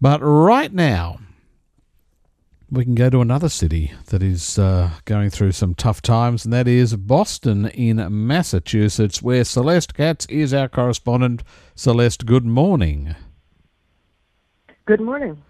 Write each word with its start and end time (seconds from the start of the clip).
But 0.00 0.20
right 0.20 0.72
now, 0.72 1.18
we 2.70 2.84
can 2.84 2.94
go 2.94 3.10
to 3.10 3.20
another 3.20 3.50
city 3.50 3.92
that 4.06 4.22
is 4.22 4.58
uh, 4.58 4.90
going 5.04 5.28
through 5.28 5.52
some 5.52 5.74
tough 5.74 6.00
times, 6.00 6.44
and 6.44 6.54
that 6.54 6.66
is 6.66 6.96
Boston 6.96 7.66
in 7.66 8.26
Massachusetts, 8.26 9.20
where 9.20 9.44
Celeste 9.44 9.92
Katz 9.92 10.24
is 10.26 10.54
our 10.54 10.68
correspondent. 10.68 11.42
Celeste, 11.74 12.24
good 12.24 12.46
morning. 12.46 13.14
Good 14.86 15.00
morning. 15.00 15.42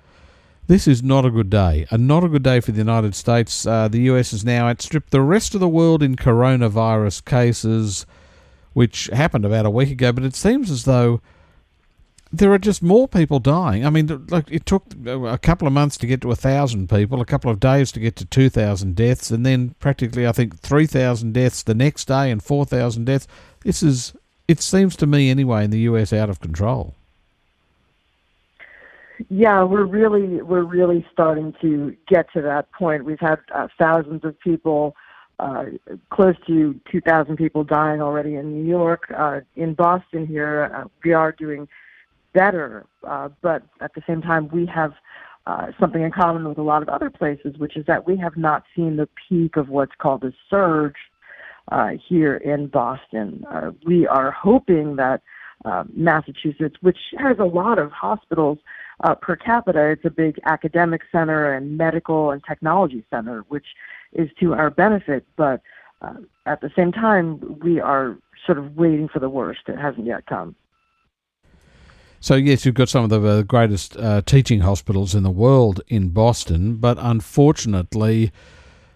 This 0.67 0.89
is 0.89 1.03
not 1.03 1.25
a 1.25 1.31
good 1.31 1.51
day. 1.51 1.87
A 1.91 1.99
not 1.99 2.25
a 2.25 2.29
good 2.29 2.43
day 2.43 2.61
for 2.61 2.73
the 2.73 2.79
United 2.79 3.15
States. 3.15 3.67
Uh, 3.67 3.87
the 3.87 4.03
US 4.03 4.33
has 4.33 4.45
now 4.45 4.69
outstripped 4.69 5.11
the 5.11 5.21
rest 5.21 5.55
of 5.55 5.61
the 5.61 5.69
world 5.69 6.03
in 6.03 6.17
coronavirus 6.17 7.25
cases, 7.25 8.05
which 8.73 9.07
happened 9.13 9.45
about 9.45 9.67
a 9.67 9.71
week 9.71 9.91
ago, 9.91 10.13
but 10.13 10.25
it 10.25 10.35
seems 10.35 10.71
as 10.71 10.85
though 10.85 11.21
there 12.33 12.53
are 12.53 12.59
just 12.59 12.83
more 12.83 13.09
people 13.09 13.41
dying. 13.41 13.85
I 13.85 13.91
mean, 13.91 14.27
like 14.31 14.51
it 14.51 14.65
took 14.65 14.85
a 15.07 15.39
couple 15.39 15.67
of 15.67 15.73
months 15.73 15.97
to 15.99 16.07
get 16.07 16.21
to 16.21 16.31
a 16.31 16.37
thousand 16.37 16.89
people, 16.89 17.21
a 17.21 17.25
couple 17.25 17.51
of 17.51 17.59
days 17.59 17.91
to 17.93 18.01
get 18.01 18.17
to 18.17 18.25
two 18.25 18.49
thousand 18.49 18.95
deaths, 18.95 19.31
and 19.31 19.45
then 19.45 19.75
practically, 19.81 20.27
I 20.27 20.33
think, 20.33 20.59
three 20.59 20.87
thousand 20.87 21.33
deaths 21.33 21.63
the 21.63 21.75
next 21.75 22.07
day 22.07 22.31
and 22.31 22.43
four 22.43 22.65
thousand 22.65 23.07
deaths. 23.07 23.27
This 23.65 23.83
is, 23.83 24.13
it 24.47 24.61
seems 24.61 24.95
to 24.97 25.07
me 25.07 25.29
anyway, 25.29 25.65
in 25.65 25.71
the 25.71 25.81
US, 25.81 26.13
out 26.13 26.31
of 26.31 26.41
control. 26.41 26.95
Yeah, 29.29 29.65
we're 29.65 29.85
really 29.85 30.41
we're 30.41 30.63
really 30.63 31.05
starting 31.13 31.53
to 31.61 31.97
get 32.09 32.33
to 32.33 32.41
that 32.43 32.71
point. 32.73 33.05
We've 33.05 33.21
had 33.21 33.41
uh, 33.55 33.69
thousands 33.79 34.25
of 34.25 34.39
people. 34.39 34.95
Uh, 35.39 35.65
close 36.11 36.35
to 36.47 36.79
2,000 36.93 37.39
people 37.39 37.65
dying 37.65 38.03
already 38.03 38.35
in 38.35 38.53
New 38.53 38.69
York. 38.69 39.11
Uh, 39.17 39.41
in 39.57 39.73
Boston, 39.73 40.27
here, 40.27 40.71
uh, 40.77 40.85
we 41.03 41.15
are 41.15 41.33
doing 41.33 41.67
better. 42.33 42.87
Uh, 43.07 43.29
but 43.43 43.63
at 43.81 43.95
the 43.95 44.03
same 44.07 44.23
time, 44.23 44.49
we 44.49 44.67
have 44.67 44.93
uh, 45.47 45.69
something 45.79 46.03
in 46.03 46.11
common 46.11 46.49
with 46.49 46.59
a 46.59 46.63
lot 46.63 46.83
of 46.83 46.89
other 46.89 47.11
places, 47.11 47.57
which 47.59 47.77
is 47.77 47.87
that 47.87 48.07
we 48.07 48.17
have 48.17 48.37
not 48.37 48.65
seen 48.77 48.97
the 48.97 49.09
peak 49.29 49.57
of 49.57 49.69
what's 49.69 49.95
called 49.99 50.23
a 50.25 50.33
surge 50.49 50.97
uh, 51.73 51.91
here 52.09 52.37
in 52.37 52.67
Boston. 52.67 53.45
Uh, 53.51 53.71
we 53.87 54.07
are 54.07 54.31
hoping 54.31 54.97
that 54.97 55.23
uh, 55.65 55.85
Massachusetts, 55.95 56.77
which 56.81 56.99
has 57.19 57.39
a 57.39 57.45
lot 57.45 57.79
of 57.79 57.91
hospitals 57.93 58.59
uh, 59.05 59.15
per 59.15 59.37
capita, 59.37 59.91
it's 59.91 60.05
a 60.05 60.11
big 60.11 60.39
academic 60.45 61.03
center 61.11 61.53
and 61.53 61.77
medical 61.77 62.31
and 62.31 62.43
technology 62.47 63.05
center, 63.11 63.45
which 63.49 63.67
is 64.13 64.29
to 64.41 64.53
our 64.53 64.71
benefit. 64.71 65.27
But 65.37 65.63
uh, 66.03 66.15
at 66.47 66.61
the 66.61 66.71
same 66.77 66.93
time, 66.93 67.59
we 67.63 67.81
are 67.81 68.17
sort 68.47 68.59
of 68.59 68.77
waiting 68.77 69.09
for 69.09 69.19
the 69.19 69.29
worst. 69.29 69.61
It 69.69 69.79
hasn't 69.79 70.07
yet 70.07 70.27
come. 70.27 70.55
So 72.21 72.35
yes, 72.35 72.67
you've 72.67 72.75
got 72.75 72.91
some 72.91 73.05
of 73.05 73.11
the 73.11 73.23
uh, 73.23 73.43
greatest 73.43 73.97
uh, 73.97 74.21
teaching 74.21 74.61
hospitals 74.61 75.15
in 75.15 75.23
the 75.23 75.31
world 75.31 75.81
in 75.89 76.11
Boston, 76.11 76.77
but 76.77 76.99
unfortunately, 77.01 78.31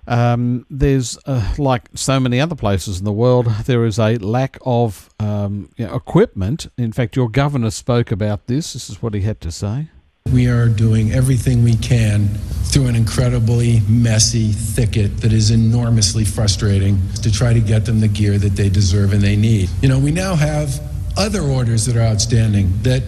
um, 0.07 0.67
there's 0.69 1.17
uh, 1.25 1.55
like 1.57 1.89
so 1.95 2.21
many 2.21 2.39
other 2.39 2.55
places 2.55 2.99
in 2.99 3.07
the 3.07 3.13
world, 3.13 3.47
there 3.65 3.87
is 3.87 3.99
a 3.99 4.19
lack 4.19 4.59
of 4.67 5.09
um, 5.19 5.71
you 5.77 5.87
know, 5.87 5.95
equipment. 5.95 6.67
In 6.77 6.93
fact, 6.93 7.17
your 7.17 7.31
governor 7.31 7.71
spoke 7.71 8.13
about 8.13 8.47
this. 8.47 8.75
This 8.75 8.91
is 8.91 9.01
what 9.01 9.15
he 9.15 9.23
had 9.23 9.41
to 9.41 9.51
say. 9.51 9.89
We 10.31 10.47
are 10.49 10.69
doing 10.69 11.13
everything 11.13 11.65
we 11.65 11.77
can 11.77 12.29
through 12.65 12.87
an 12.87 12.97
incredibly 12.97 13.81
messy 13.89 14.53
thicket 14.53 15.19
that 15.19 15.33
is 15.33 15.51
enormously 15.51 16.25
frustrating 16.25 16.99
to 17.23 17.33
try 17.33 17.53
to 17.53 17.61
get 17.61 17.87
them 17.87 18.01
the 18.01 18.09
gear 18.09 18.37
that 18.39 18.57
they 18.57 18.69
deserve 18.69 19.13
and 19.13 19.23
they 19.23 19.37
need. 19.37 19.71
You 19.81 19.89
know, 19.89 19.99
we 19.99 20.11
now 20.11 20.35
have 20.35 20.81
other 21.17 21.43
orders 21.43 21.87
that 21.87 21.97
are 21.97 22.03
outstanding 22.03 22.73
that 22.83 23.03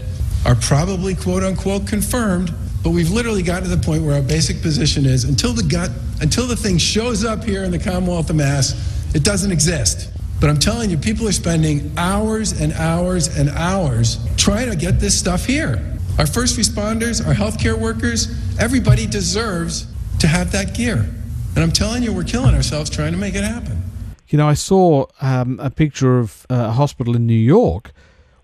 are 0.44 0.54
probably 0.54 1.14
quote 1.14 1.42
unquote 1.42 1.86
confirmed, 1.86 2.52
but 2.82 2.90
we've 2.90 3.10
literally 3.10 3.42
gotten 3.42 3.68
to 3.68 3.74
the 3.74 3.84
point 3.84 4.04
where 4.04 4.14
our 4.14 4.22
basic 4.22 4.62
position 4.62 5.06
is 5.06 5.24
until 5.24 5.52
the 5.52 5.62
gut, 5.62 5.90
until 6.20 6.46
the 6.46 6.56
thing 6.56 6.78
shows 6.78 7.24
up 7.24 7.42
here 7.42 7.64
in 7.64 7.70
the 7.70 7.78
Commonwealth 7.78 8.30
of 8.30 8.36
Mass, 8.36 8.74
it 9.14 9.24
doesn't 9.24 9.50
exist. 9.50 10.10
But 10.40 10.50
I'm 10.50 10.58
telling 10.58 10.90
you, 10.90 10.98
people 10.98 11.26
are 11.26 11.32
spending 11.32 11.90
hours 11.96 12.60
and 12.60 12.72
hours 12.74 13.36
and 13.38 13.48
hours 13.50 14.18
trying 14.36 14.70
to 14.70 14.76
get 14.76 15.00
this 15.00 15.18
stuff 15.18 15.46
here. 15.46 15.96
Our 16.18 16.26
first 16.26 16.58
responders, 16.58 17.26
our 17.26 17.34
healthcare 17.34 17.78
workers, 17.78 18.28
everybody 18.58 19.06
deserves 19.06 19.86
to 20.20 20.26
have 20.26 20.52
that 20.52 20.74
gear. 20.74 20.98
And 21.54 21.58
I'm 21.58 21.72
telling 21.72 22.02
you, 22.02 22.12
we're 22.12 22.24
killing 22.24 22.54
ourselves 22.54 22.90
trying 22.90 23.12
to 23.12 23.18
make 23.18 23.34
it 23.34 23.44
happen. 23.44 23.82
You 24.28 24.38
know, 24.38 24.48
I 24.48 24.54
saw 24.54 25.06
um, 25.20 25.60
a 25.60 25.70
picture 25.70 26.18
of 26.18 26.46
a 26.50 26.72
hospital 26.72 27.14
in 27.14 27.26
New 27.26 27.34
York 27.34 27.92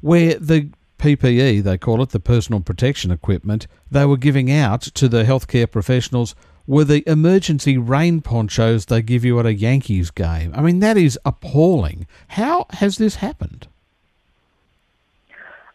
where 0.00 0.34
the 0.34 0.68
PPE, 0.98 1.62
they 1.62 1.78
call 1.78 2.02
it, 2.02 2.10
the 2.10 2.20
personal 2.20 2.60
protection 2.60 3.10
equipment, 3.10 3.66
they 3.90 4.04
were 4.04 4.16
giving 4.16 4.50
out 4.50 4.82
to 4.82 5.08
the 5.08 5.24
healthcare 5.24 5.68
professionals 5.70 6.34
were 6.66 6.84
the 6.84 7.02
emergency 7.08 7.76
rain 7.76 8.20
ponchos 8.20 8.86
they 8.86 9.02
give 9.02 9.24
you 9.24 9.38
at 9.40 9.46
a 9.46 9.54
Yankees 9.54 10.10
game. 10.10 10.52
I 10.54 10.62
mean, 10.62 10.78
that 10.78 10.96
is 10.96 11.18
appalling. 11.24 12.06
How 12.28 12.66
has 12.70 12.98
this 12.98 13.16
happened? 13.16 13.66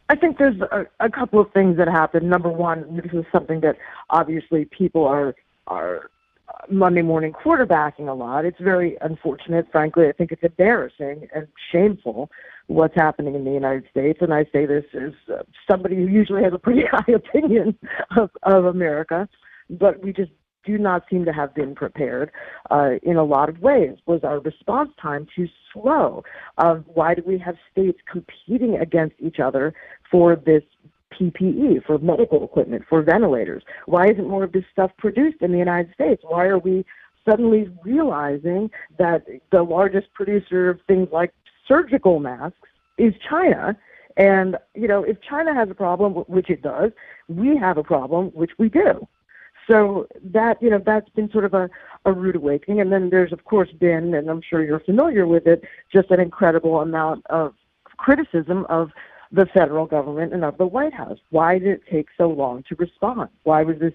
I 0.09 0.15
think 0.15 0.37
there's 0.37 0.59
a, 0.61 0.85
a 1.01 1.09
couple 1.09 1.39
of 1.41 1.51
things 1.51 1.77
that 1.77 1.89
happened. 1.89 2.29
Number 2.29 2.49
one, 2.49 3.01
this 3.03 3.11
is 3.11 3.25
something 3.31 3.59
that 3.61 3.77
obviously 4.09 4.65
people 4.65 5.05
are 5.05 5.35
are 5.67 6.09
Monday 6.69 7.01
morning 7.01 7.33
quarterbacking 7.33 8.09
a 8.09 8.13
lot. 8.13 8.45
It's 8.45 8.59
very 8.59 8.97
unfortunate, 9.01 9.67
frankly. 9.71 10.07
I 10.07 10.11
think 10.11 10.31
it's 10.31 10.43
embarrassing 10.43 11.27
and 11.33 11.47
shameful 11.71 12.29
what's 12.67 12.95
happening 12.95 13.35
in 13.35 13.45
the 13.45 13.51
United 13.51 13.85
States. 13.89 14.19
And 14.21 14.33
I 14.33 14.43
say 14.51 14.65
this 14.65 14.83
as 14.93 15.13
uh, 15.33 15.43
somebody 15.69 15.95
who 15.95 16.07
usually 16.07 16.43
has 16.43 16.53
a 16.53 16.59
pretty 16.59 16.83
high 16.91 17.13
opinion 17.13 17.77
of, 18.17 18.29
of 18.43 18.65
America, 18.65 19.27
but 19.69 20.03
we 20.03 20.13
just 20.13 20.31
do 20.65 20.77
not 20.77 21.03
seem 21.09 21.23
to 21.23 21.31
have 21.31 21.55
been 21.55 21.73
prepared 21.73 22.29
uh, 22.69 22.91
in 23.01 23.15
a 23.15 23.23
lot 23.23 23.47
of 23.47 23.59
ways. 23.61 23.97
Was 24.05 24.19
our 24.23 24.39
response 24.39 24.91
time 25.01 25.25
too 25.33 25.47
slow? 25.71 26.23
Uh, 26.57 26.75
why 26.93 27.15
do 27.15 27.23
we 27.25 27.37
have 27.39 27.55
states 27.71 27.99
competing 28.11 28.77
against 28.77 29.15
each 29.19 29.39
other 29.39 29.73
for 30.11 30.35
this 30.35 30.63
PPE, 31.19 31.85
for 31.85 31.97
medical 31.99 32.43
equipment, 32.43 32.83
for 32.87 33.01
ventilators? 33.01 33.63
Why 33.85 34.07
isn't 34.07 34.27
more 34.27 34.43
of 34.43 34.51
this 34.51 34.65
stuff 34.71 34.91
produced 34.97 35.41
in 35.41 35.51
the 35.51 35.57
United 35.57 35.93
States? 35.93 36.23
Why 36.25 36.45
are 36.45 36.59
we 36.59 36.85
suddenly 37.27 37.69
realizing 37.83 38.71
that 38.97 39.25
the 39.51 39.63
largest 39.63 40.13
producer 40.13 40.69
of 40.69 40.79
things 40.87 41.09
like 41.11 41.33
surgical 41.67 42.19
masks 42.19 42.69
is 42.97 43.13
China? 43.29 43.77
And, 44.15 44.57
you 44.73 44.87
know, 44.87 45.03
if 45.03 45.21
China 45.21 45.53
has 45.53 45.69
a 45.69 45.75
problem, 45.75 46.13
which 46.13 46.49
it 46.49 46.61
does, 46.61 46.91
we 47.27 47.55
have 47.57 47.77
a 47.77 47.83
problem, 47.83 48.27
which 48.27 48.51
we 48.57 48.69
do. 48.69 49.07
So 49.69 50.07
that, 50.23 50.61
you 50.61 50.69
know, 50.69 50.81
that's 50.83 51.09
been 51.09 51.29
sort 51.29 51.45
of 51.45 51.53
a, 51.53 51.69
a 52.05 52.13
rude 52.13 52.37
awakening. 52.37 52.79
And 52.79 52.91
then 52.91 53.09
there's, 53.09 53.33
of 53.33 53.43
course, 53.43 53.69
been, 53.79 54.13
and 54.13 54.29
I'm 54.29 54.41
sure 54.41 54.63
you're 54.63 54.79
familiar 54.79 55.27
with 55.27 55.45
it, 55.45 55.63
just 55.91 56.09
an 56.09 56.19
incredible 56.19 56.79
amount 56.79 57.25
of 57.27 57.53
criticism 57.97 58.65
of 58.69 58.91
the 59.31 59.45
federal 59.47 59.85
government 59.85 60.33
and 60.33 60.43
of 60.43 60.57
the 60.57 60.65
White 60.65 60.93
House. 60.93 61.17
Why 61.29 61.59
did 61.59 61.67
it 61.67 61.81
take 61.89 62.07
so 62.17 62.29
long 62.29 62.63
to 62.69 62.75
respond? 62.75 63.29
Why 63.43 63.63
was 63.63 63.79
this 63.79 63.93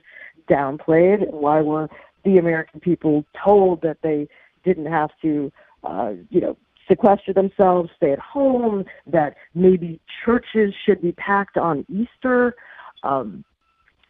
downplayed? 0.48 1.30
Why 1.32 1.60
were 1.60 1.88
the 2.24 2.38
American 2.38 2.80
people 2.80 3.24
told 3.42 3.82
that 3.82 3.98
they 4.02 4.28
didn't 4.64 4.86
have 4.86 5.10
to, 5.22 5.52
uh, 5.84 6.12
you 6.30 6.40
know, 6.40 6.56
sequester 6.88 7.32
themselves, 7.32 7.90
stay 7.96 8.12
at 8.12 8.18
home, 8.18 8.84
that 9.06 9.36
maybe 9.54 10.00
churches 10.24 10.74
should 10.84 11.00
be 11.00 11.12
packed 11.12 11.56
on 11.56 11.86
Easter? 11.88 12.54
Um, 13.02 13.44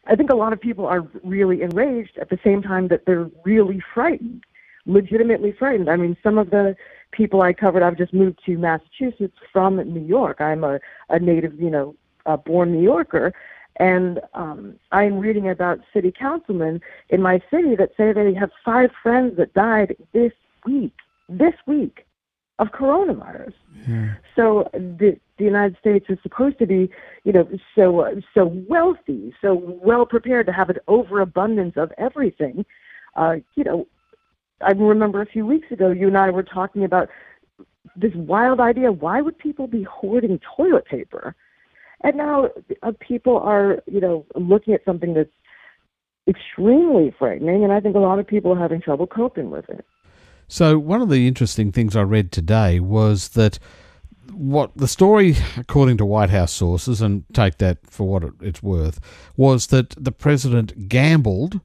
I 0.06 0.16
think 0.16 0.30
a 0.30 0.36
lot 0.36 0.52
of 0.52 0.60
people 0.60 0.86
are 0.86 1.06
really 1.22 1.62
enraged 1.62 2.18
at 2.20 2.28
the 2.28 2.38
same 2.44 2.60
time 2.60 2.88
that 2.88 3.06
they're 3.06 3.30
really 3.44 3.80
frightened, 3.94 4.44
legitimately 4.84 5.52
frightened. 5.52 5.88
I 5.88 5.96
mean, 5.96 6.16
some 6.22 6.38
of 6.38 6.50
the 6.50 6.74
people 7.12 7.42
I 7.42 7.52
covered. 7.52 7.82
I've 7.82 7.98
just 7.98 8.12
moved 8.12 8.40
to 8.46 8.58
Massachusetts 8.58 9.36
from 9.52 9.76
New 9.76 10.04
York. 10.04 10.40
I'm 10.40 10.64
a, 10.64 10.80
a 11.08 11.18
native, 11.18 11.60
you 11.60 11.70
know, 11.70 11.94
a 12.26 12.36
born 12.36 12.72
New 12.72 12.82
Yorker. 12.82 13.32
And 13.76 14.20
um, 14.34 14.76
I'm 14.90 15.18
reading 15.18 15.48
about 15.48 15.80
city 15.94 16.12
councilmen 16.16 16.80
in 17.08 17.22
my 17.22 17.40
city 17.50 17.74
that 17.76 17.90
say 17.96 18.12
they 18.12 18.34
have 18.34 18.50
five 18.64 18.90
friends 19.02 19.36
that 19.38 19.54
died 19.54 19.96
this 20.12 20.32
week, 20.66 20.92
this 21.28 21.54
week, 21.66 22.04
of 22.58 22.68
coronavirus. 22.68 23.54
Yeah. 23.88 24.14
So 24.36 24.68
the 24.72 25.18
the 25.38 25.44
United 25.44 25.76
States 25.80 26.06
is 26.08 26.18
supposed 26.22 26.58
to 26.58 26.66
be, 26.66 26.90
you 27.24 27.32
know, 27.32 27.48
so 27.74 28.00
uh, 28.00 28.14
so 28.34 28.46
wealthy, 28.68 29.34
so 29.40 29.54
well 29.82 30.04
prepared 30.06 30.46
to 30.46 30.52
have 30.52 30.68
an 30.68 30.78
overabundance 30.86 31.74
of 31.76 31.92
everything. 31.98 32.64
Uh, 33.16 33.36
you 33.56 33.64
know, 33.64 33.86
I 34.64 34.72
remember 34.72 35.20
a 35.22 35.26
few 35.26 35.46
weeks 35.46 35.70
ago, 35.70 35.90
you 35.90 36.08
and 36.08 36.16
I 36.16 36.30
were 36.30 36.42
talking 36.42 36.84
about 36.84 37.08
this 37.96 38.12
wild 38.14 38.60
idea. 38.60 38.92
Why 38.92 39.20
would 39.20 39.38
people 39.38 39.66
be 39.66 39.82
hoarding 39.82 40.40
toilet 40.56 40.86
paper? 40.86 41.34
And 42.02 42.16
now 42.16 42.48
uh, 42.82 42.92
people 43.00 43.38
are, 43.38 43.82
you 43.86 44.00
know, 44.00 44.26
looking 44.34 44.74
at 44.74 44.84
something 44.84 45.14
that's 45.14 45.30
extremely 46.28 47.14
frightening, 47.18 47.64
and 47.64 47.72
I 47.72 47.80
think 47.80 47.96
a 47.96 48.00
lot 48.00 48.18
of 48.18 48.26
people 48.26 48.52
are 48.52 48.58
having 48.58 48.80
trouble 48.80 49.06
coping 49.06 49.50
with 49.50 49.68
it. 49.68 49.84
So, 50.48 50.78
one 50.78 51.00
of 51.00 51.08
the 51.08 51.26
interesting 51.26 51.72
things 51.72 51.96
I 51.96 52.02
read 52.02 52.30
today 52.30 52.80
was 52.80 53.30
that 53.30 53.58
what 54.32 54.76
the 54.76 54.88
story, 54.88 55.36
according 55.56 55.96
to 55.98 56.04
White 56.04 56.30
House 56.30 56.52
sources, 56.52 57.00
and 57.00 57.24
take 57.32 57.58
that 57.58 57.78
for 57.86 58.08
what 58.08 58.24
it's 58.40 58.62
worth, 58.62 59.00
was 59.36 59.68
that 59.68 59.90
the 59.90 60.12
president 60.12 60.88
gambled. 60.88 61.60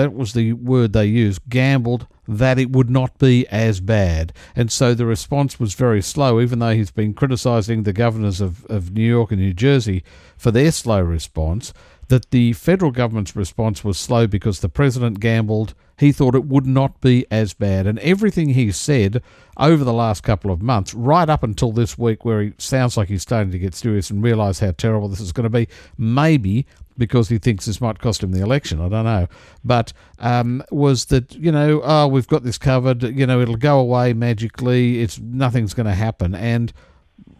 That 0.00 0.14
was 0.14 0.32
the 0.32 0.54
word 0.54 0.94
they 0.94 1.04
used. 1.04 1.42
Gambled 1.50 2.06
that 2.26 2.58
it 2.58 2.70
would 2.70 2.88
not 2.88 3.18
be 3.18 3.46
as 3.48 3.80
bad, 3.80 4.32
and 4.56 4.72
so 4.72 4.94
the 4.94 5.04
response 5.04 5.60
was 5.60 5.74
very 5.74 6.00
slow. 6.00 6.40
Even 6.40 6.58
though 6.58 6.74
he's 6.74 6.90
been 6.90 7.12
criticising 7.12 7.82
the 7.82 7.92
governors 7.92 8.40
of, 8.40 8.64
of 8.70 8.92
New 8.92 9.06
York 9.06 9.30
and 9.30 9.42
New 9.42 9.52
Jersey 9.52 10.02
for 10.38 10.50
their 10.50 10.72
slow 10.72 11.02
response, 11.02 11.74
that 12.10 12.30
the 12.30 12.52
federal 12.52 12.90
government's 12.90 13.34
response 13.34 13.82
was 13.82 13.96
slow 13.98 14.26
because 14.26 14.60
the 14.60 14.68
president 14.68 15.20
gambled 15.20 15.74
he 15.96 16.12
thought 16.12 16.34
it 16.34 16.46
would 16.46 16.66
not 16.66 16.98
be 17.02 17.26
as 17.30 17.52
bad. 17.52 17.86
And 17.86 17.98
everything 17.98 18.48
he 18.50 18.72
said 18.72 19.22
over 19.58 19.84
the 19.84 19.92
last 19.92 20.22
couple 20.22 20.50
of 20.50 20.62
months, 20.62 20.94
right 20.94 21.28
up 21.28 21.42
until 21.42 21.72
this 21.72 21.98
week, 21.98 22.24
where 22.24 22.42
he 22.42 22.52
sounds 22.56 22.96
like 22.96 23.08
he's 23.08 23.20
starting 23.20 23.52
to 23.52 23.58
get 23.58 23.74
serious 23.74 24.08
and 24.08 24.22
realise 24.22 24.60
how 24.60 24.70
terrible 24.70 25.08
this 25.08 25.20
is 25.20 25.32
going 25.32 25.44
to 25.44 25.50
be, 25.50 25.68
maybe 25.98 26.64
because 26.96 27.28
he 27.28 27.36
thinks 27.36 27.66
this 27.66 27.82
might 27.82 27.98
cost 27.98 28.22
him 28.22 28.32
the 28.32 28.40
election. 28.40 28.80
I 28.80 28.88
don't 28.88 29.04
know. 29.04 29.28
But 29.62 29.92
um, 30.18 30.64
was 30.70 31.04
that, 31.06 31.34
you 31.34 31.52
know, 31.52 31.82
oh, 31.84 32.08
we've 32.08 32.26
got 32.26 32.44
this 32.44 32.56
covered, 32.56 33.02
you 33.02 33.26
know, 33.26 33.42
it'll 33.42 33.56
go 33.56 33.78
away 33.78 34.14
magically, 34.14 35.02
it's 35.02 35.18
nothing's 35.18 35.74
going 35.74 35.86
to 35.86 35.94
happen. 35.94 36.34
And 36.34 36.72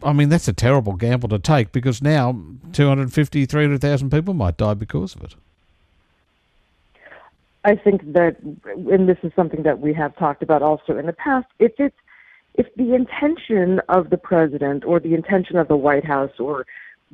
I 0.02 0.12
mean, 0.12 0.28
that's 0.28 0.48
a 0.48 0.52
terrible 0.52 0.94
gamble 0.94 1.28
to 1.28 1.38
take 1.38 1.72
because 1.72 2.00
now 2.00 2.40
250, 2.72 3.46
300,000 3.46 4.10
people 4.10 4.34
might 4.34 4.56
die 4.56 4.74
because 4.74 5.14
of 5.14 5.22
it. 5.22 5.34
I 7.64 7.76
think 7.76 8.12
that, 8.14 8.36
and 8.40 9.08
this 9.08 9.18
is 9.22 9.32
something 9.36 9.62
that 9.64 9.80
we 9.80 9.92
have 9.92 10.16
talked 10.16 10.42
about 10.42 10.62
also 10.62 10.96
in 10.96 11.06
the 11.06 11.12
past, 11.12 11.46
if 11.58 11.72
it's 11.78 11.96
if 12.54 12.66
the 12.74 12.94
intention 12.94 13.80
of 13.88 14.10
the 14.10 14.16
president 14.16 14.84
or 14.84 14.98
the 14.98 15.14
intention 15.14 15.56
of 15.56 15.68
the 15.68 15.76
White 15.76 16.04
House 16.04 16.32
or 16.40 16.66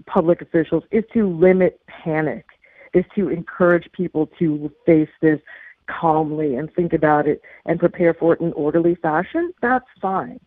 public 0.06 0.40
officials 0.40 0.84
is 0.90 1.04
to 1.12 1.28
limit 1.28 1.80
panic, 1.86 2.46
is 2.94 3.04
to 3.14 3.28
encourage 3.28 3.90
people 3.92 4.28
to 4.38 4.72
face 4.86 5.10
this 5.20 5.40
calmly 5.88 6.56
and 6.56 6.72
think 6.74 6.92
about 6.92 7.26
it 7.26 7.42
and 7.66 7.78
prepare 7.78 8.14
for 8.14 8.32
it 8.32 8.40
in 8.40 8.52
orderly 8.54 8.94
fashion, 8.94 9.52
that's 9.60 9.86
fine. 10.00 10.40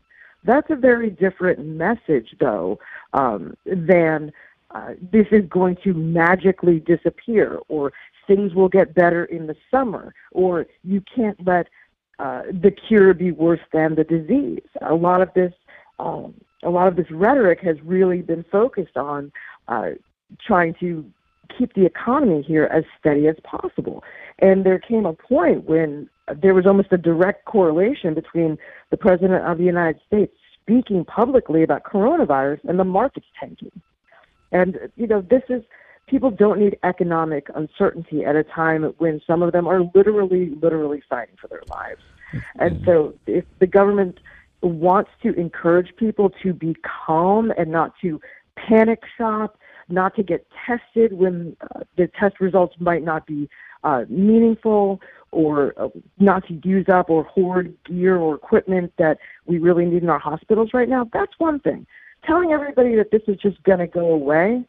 That's 0.44 0.69
a 0.69 0.75
very 0.75 1.09
different 1.09 1.59
message, 1.65 2.36
though, 2.39 2.80
um, 3.13 3.56
than 3.65 4.31
uh, 4.71 4.94
this 5.12 5.27
is 5.31 5.45
going 5.50 5.77
to 5.83 5.94
magically 5.94 6.80
disappear 6.80 7.59
or 7.68 7.91
things 8.27 8.53
will 8.53 8.69
get 8.69 8.94
better 8.94 9.25
in 9.25 9.47
the 9.47 9.56
summer, 9.71 10.13
or 10.31 10.68
you 10.83 11.01
can't 11.13 11.38
let 11.45 11.68
uh, 12.19 12.44
the 12.51 12.71
cure 12.71 13.13
be 13.13 13.31
worse 13.31 13.59
than 13.74 13.95
the 13.95 14.03
disease. 14.03 14.68
A 14.81 14.94
lot 14.94 15.21
of 15.21 15.33
this, 15.33 15.53
um, 15.97 16.36
a 16.63 16.69
lot 16.69 16.88
of 16.88 16.95
this 16.95 17.09
rhetoric 17.09 17.59
has 17.62 17.77
really 17.83 18.21
been 18.21 18.45
focused 18.51 18.97
on 18.97 19.31
uh, 19.68 19.92
trying 20.45 20.75
to 20.80 21.09
keep 21.57 21.74
the 21.74 21.85
economy 21.85 22.44
here 22.44 22.65
as 22.65 22.83
steady 23.00 23.27
as 23.27 23.35
possible. 23.44 24.03
And 24.38 24.65
there 24.65 24.80
came 24.80 25.06
a 25.06 25.13
point 25.13 25.68
when 25.68 26.09
there 26.35 26.53
was 26.53 26.65
almost 26.65 26.91
a 26.91 26.97
direct 26.97 27.45
correlation 27.45 28.13
between 28.13 28.57
the 28.91 28.97
president 28.97 29.45
of 29.45 29.57
the 29.57 29.63
United 29.63 30.01
States 30.05 30.33
speaking 30.61 31.03
publicly 31.05 31.63
about 31.63 31.83
coronavirus 31.83 32.59
and 32.67 32.79
the 32.79 32.83
markets 32.83 33.27
tanking. 33.39 33.81
And 34.51 34.77
you 34.95 35.07
know, 35.07 35.21
this 35.21 35.43
is 35.49 35.63
people 36.07 36.31
don't 36.31 36.59
need 36.59 36.77
economic 36.83 37.47
uncertainty 37.55 38.25
at 38.25 38.35
a 38.35 38.43
time 38.43 38.83
when 38.97 39.21
some 39.25 39.43
of 39.43 39.51
them 39.51 39.67
are 39.67 39.81
literally, 39.93 40.51
literally 40.61 41.01
fighting 41.09 41.35
for 41.39 41.47
their 41.47 41.61
lives. 41.69 42.01
And 42.59 42.81
so, 42.85 43.13
if 43.25 43.45
the 43.59 43.67
government 43.67 44.19
wants 44.61 45.09
to 45.23 45.33
encourage 45.33 45.95
people 45.95 46.31
to 46.43 46.53
be 46.53 46.75
calm 47.05 47.51
and 47.57 47.71
not 47.71 47.93
to 48.01 48.19
panic 48.55 49.01
shop, 49.17 49.57
not 49.87 50.15
to 50.15 50.23
get 50.23 50.45
tested 50.65 51.13
when 51.13 51.55
uh, 51.61 51.81
the 51.97 52.07
test 52.19 52.39
results 52.39 52.75
might 52.79 53.03
not 53.03 53.25
be 53.25 53.49
uh, 53.83 54.03
meaningful, 54.09 55.01
or 55.31 55.91
not 56.17 56.47
to 56.47 56.59
use 56.63 56.87
up 56.89 57.09
or 57.09 57.23
hoard 57.23 57.75
gear 57.85 58.17
or 58.17 58.35
equipment 58.35 58.91
that 58.97 59.17
we 59.45 59.59
really 59.59 59.85
need 59.85 60.03
in 60.03 60.09
our 60.09 60.19
hospitals 60.19 60.69
right 60.73 60.89
now, 60.89 61.09
that's 61.13 61.33
one 61.37 61.59
thing. 61.59 61.85
Telling 62.25 62.51
everybody 62.51 62.95
that 62.95 63.11
this 63.11 63.21
is 63.27 63.37
just 63.37 63.61
going 63.63 63.79
to 63.79 63.87
go 63.87 64.11
away 64.11 64.63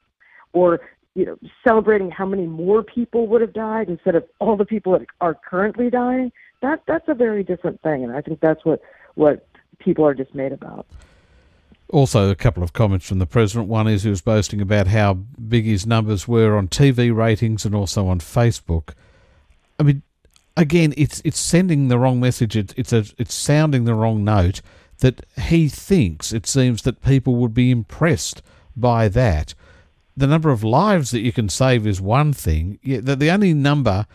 or 0.52 0.80
you 1.14 1.26
know, 1.26 1.36
celebrating 1.66 2.10
how 2.10 2.24
many 2.24 2.46
more 2.46 2.82
people 2.82 3.26
would 3.26 3.40
have 3.40 3.52
died 3.52 3.88
instead 3.88 4.14
of 4.14 4.24
all 4.38 4.56
the 4.56 4.64
people 4.64 4.92
that 4.92 5.06
are 5.20 5.34
currently 5.34 5.90
dying, 5.90 6.30
that 6.62 6.82
that's 6.86 7.08
a 7.08 7.14
very 7.14 7.42
different 7.42 7.80
thing, 7.82 8.04
and 8.04 8.12
I 8.12 8.20
think 8.20 8.40
that's 8.40 8.64
what 8.64 8.80
what 9.14 9.46
people 9.78 10.06
are 10.06 10.14
dismayed 10.14 10.52
about. 10.52 10.86
Also, 11.88 12.30
a 12.30 12.36
couple 12.36 12.62
of 12.62 12.72
comments 12.72 13.06
from 13.06 13.18
the 13.18 13.26
president. 13.26 13.68
One 13.68 13.88
is 13.88 14.04
he 14.04 14.10
was 14.10 14.20
boasting 14.20 14.60
about 14.60 14.86
how 14.86 15.14
big 15.14 15.64
his 15.64 15.86
numbers 15.86 16.28
were 16.28 16.56
on 16.56 16.68
TV 16.68 17.14
ratings 17.14 17.64
and 17.64 17.74
also 17.74 18.06
on 18.06 18.20
Facebook. 18.20 18.90
I 19.78 19.82
mean, 19.82 20.02
again, 20.60 20.94
it's 20.96 21.20
it's 21.24 21.38
sending 21.38 21.88
the 21.88 21.98
wrong 21.98 22.20
message. 22.20 22.56
It's 22.56 22.74
it's 22.76 22.92
a, 22.92 23.04
it's 23.18 23.34
sounding 23.34 23.84
the 23.84 23.94
wrong 23.94 24.24
note. 24.24 24.60
That 24.98 25.24
he 25.38 25.68
thinks 25.68 26.30
it 26.30 26.46
seems 26.46 26.82
that 26.82 27.00
people 27.02 27.36
would 27.36 27.54
be 27.54 27.70
impressed 27.70 28.42
by 28.76 29.08
that 29.08 29.54
the 30.20 30.26
number 30.26 30.50
of 30.50 30.62
lives 30.62 31.10
that 31.10 31.20
you 31.20 31.32
can 31.32 31.48
save 31.48 31.86
is 31.86 32.00
one 32.00 32.32
thing. 32.32 32.78
The, 32.82 33.16
the 33.16 33.30
only 33.30 33.54
number 33.54 34.06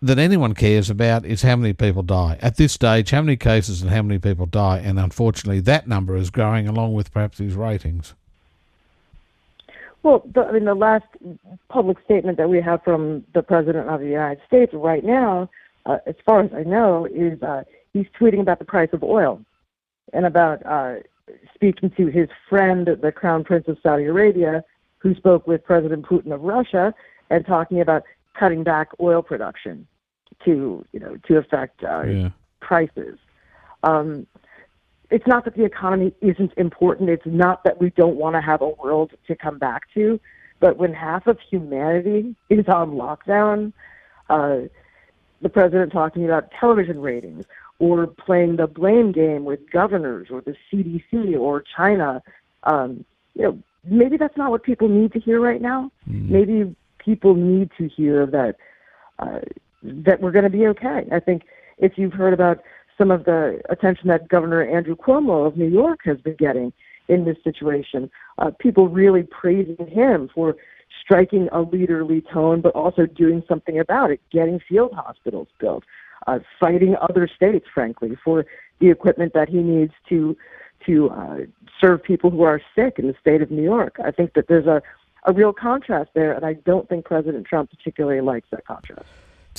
that 0.00 0.18
anyone 0.18 0.54
cares 0.54 0.88
about 0.88 1.26
is 1.26 1.42
how 1.42 1.56
many 1.56 1.72
people 1.72 2.02
die. 2.02 2.38
At 2.40 2.56
this 2.56 2.72
stage, 2.72 3.10
how 3.10 3.20
many 3.20 3.36
cases 3.36 3.82
and 3.82 3.90
how 3.90 4.02
many 4.02 4.18
people 4.18 4.46
die, 4.46 4.78
and 4.78 4.98
unfortunately, 4.98 5.60
that 5.60 5.86
number 5.86 6.16
is 6.16 6.30
growing 6.30 6.66
along 6.66 6.94
with 6.94 7.12
perhaps 7.12 7.38
these 7.38 7.54
ratings. 7.54 8.14
Well, 10.02 10.22
the, 10.32 10.42
I 10.42 10.52
mean, 10.52 10.64
the 10.64 10.74
last 10.74 11.06
public 11.68 11.98
statement 12.04 12.38
that 12.38 12.48
we 12.48 12.60
have 12.60 12.82
from 12.82 13.24
the 13.34 13.42
President 13.42 13.88
of 13.88 14.00
the 14.00 14.06
United 14.06 14.40
States 14.46 14.72
right 14.74 15.04
now, 15.04 15.50
uh, 15.86 15.98
as 16.06 16.14
far 16.24 16.40
as 16.40 16.50
I 16.54 16.62
know, 16.62 17.06
is 17.06 17.42
uh, 17.42 17.64
he's 17.92 18.06
tweeting 18.18 18.40
about 18.40 18.58
the 18.58 18.64
price 18.64 18.90
of 18.92 19.02
oil 19.02 19.40
and 20.12 20.24
about 20.24 20.64
uh, 20.64 20.96
speaking 21.54 21.90
to 21.96 22.06
his 22.06 22.28
friend, 22.48 22.88
the 23.02 23.12
Crown 23.12 23.44
Prince 23.44 23.68
of 23.68 23.78
Saudi 23.82 24.04
Arabia, 24.04 24.64
who 24.98 25.14
spoke 25.14 25.46
with 25.46 25.64
President 25.64 26.06
Putin 26.06 26.32
of 26.32 26.42
Russia 26.42 26.94
and 27.30 27.44
talking 27.46 27.80
about 27.80 28.02
cutting 28.38 28.62
back 28.62 28.88
oil 29.00 29.22
production 29.22 29.86
to 30.44 30.84
you 30.92 31.00
know 31.00 31.16
to 31.26 31.36
affect 31.36 31.82
uh, 31.82 32.02
yeah. 32.02 32.28
prices. 32.60 33.18
Um, 33.82 34.26
it's 35.10 35.26
not 35.26 35.44
that 35.44 35.56
the 35.56 35.64
economy 35.64 36.12
isn't 36.20 36.52
important. 36.56 37.08
It's 37.08 37.26
not 37.26 37.64
that 37.64 37.80
we 37.80 37.90
don't 37.90 38.16
want 38.16 38.36
to 38.36 38.40
have 38.40 38.60
a 38.60 38.68
world 38.68 39.12
to 39.26 39.34
come 39.34 39.58
back 39.58 39.82
to. 39.94 40.20
But 40.60 40.76
when 40.76 40.92
half 40.92 41.26
of 41.26 41.38
humanity 41.40 42.34
is 42.50 42.66
on 42.68 42.92
lockdown, 42.92 43.72
uh, 44.28 44.68
the 45.40 45.48
president 45.48 45.92
talking 45.92 46.24
about 46.24 46.50
television 46.58 47.00
ratings 47.00 47.44
or 47.78 48.06
playing 48.06 48.56
the 48.56 48.66
blame 48.66 49.12
game 49.12 49.44
with 49.44 49.70
governors 49.70 50.28
or 50.30 50.40
the 50.40 50.56
CDC 50.70 51.38
or 51.38 51.62
China, 51.76 52.22
um, 52.64 53.04
you 53.34 53.44
know, 53.44 53.58
maybe 53.84 54.16
that's 54.16 54.36
not 54.36 54.50
what 54.50 54.62
people 54.62 54.88
need 54.88 55.12
to 55.12 55.20
hear 55.20 55.40
right 55.40 55.62
now. 55.62 55.90
Mm. 56.10 56.28
Maybe 56.28 56.76
people 56.98 57.34
need 57.34 57.70
to 57.78 57.88
hear 57.88 58.26
that 58.26 58.56
uh, 59.20 59.40
that 59.82 60.20
we're 60.20 60.32
going 60.32 60.44
to 60.44 60.50
be 60.50 60.66
okay. 60.66 61.06
I 61.12 61.20
think 61.20 61.44
if 61.78 61.96
you've 61.96 62.12
heard 62.12 62.32
about 62.32 62.60
some 62.98 63.10
of 63.10 63.24
the 63.24 63.60
attention 63.70 64.08
that 64.08 64.28
Governor 64.28 64.62
Andrew 64.62 64.96
Cuomo 64.96 65.46
of 65.46 65.56
New 65.56 65.68
York 65.68 66.00
has 66.04 66.18
been 66.18 66.36
getting 66.36 66.72
in 67.08 67.24
this 67.24 67.36
situation, 67.42 68.10
uh, 68.38 68.50
people 68.58 68.88
really 68.88 69.22
praising 69.22 69.86
him 69.86 70.28
for 70.34 70.56
striking 71.00 71.48
a 71.52 71.64
leaderly 71.64 72.22
tone, 72.30 72.60
but 72.60 72.74
also 72.74 73.06
doing 73.06 73.42
something 73.48 73.78
about 73.78 74.10
it, 74.10 74.20
getting 74.30 74.60
field 74.68 74.92
hospitals 74.92 75.48
built, 75.58 75.84
uh, 76.26 76.38
fighting 76.60 76.96
other 77.00 77.28
states, 77.34 77.66
frankly, 77.72 78.16
for 78.22 78.44
the 78.80 78.90
equipment 78.90 79.32
that 79.32 79.48
he 79.48 79.58
needs 79.58 79.92
to 80.08 80.36
to 80.86 81.10
uh, 81.10 81.38
serve 81.80 82.02
people 82.02 82.30
who 82.30 82.42
are 82.42 82.60
sick 82.74 82.98
in 82.98 83.08
the 83.08 83.14
state 83.20 83.42
of 83.42 83.50
New 83.50 83.64
York. 83.64 83.96
I 84.02 84.12
think 84.12 84.34
that 84.34 84.46
there's 84.46 84.66
a, 84.66 84.80
a 85.24 85.32
real 85.32 85.52
contrast 85.52 86.10
there, 86.14 86.32
and 86.32 86.44
I 86.46 86.52
don't 86.52 86.88
think 86.88 87.04
President 87.04 87.46
Trump 87.46 87.70
particularly 87.70 88.20
likes 88.20 88.46
that 88.52 88.64
contrast. 88.64 89.08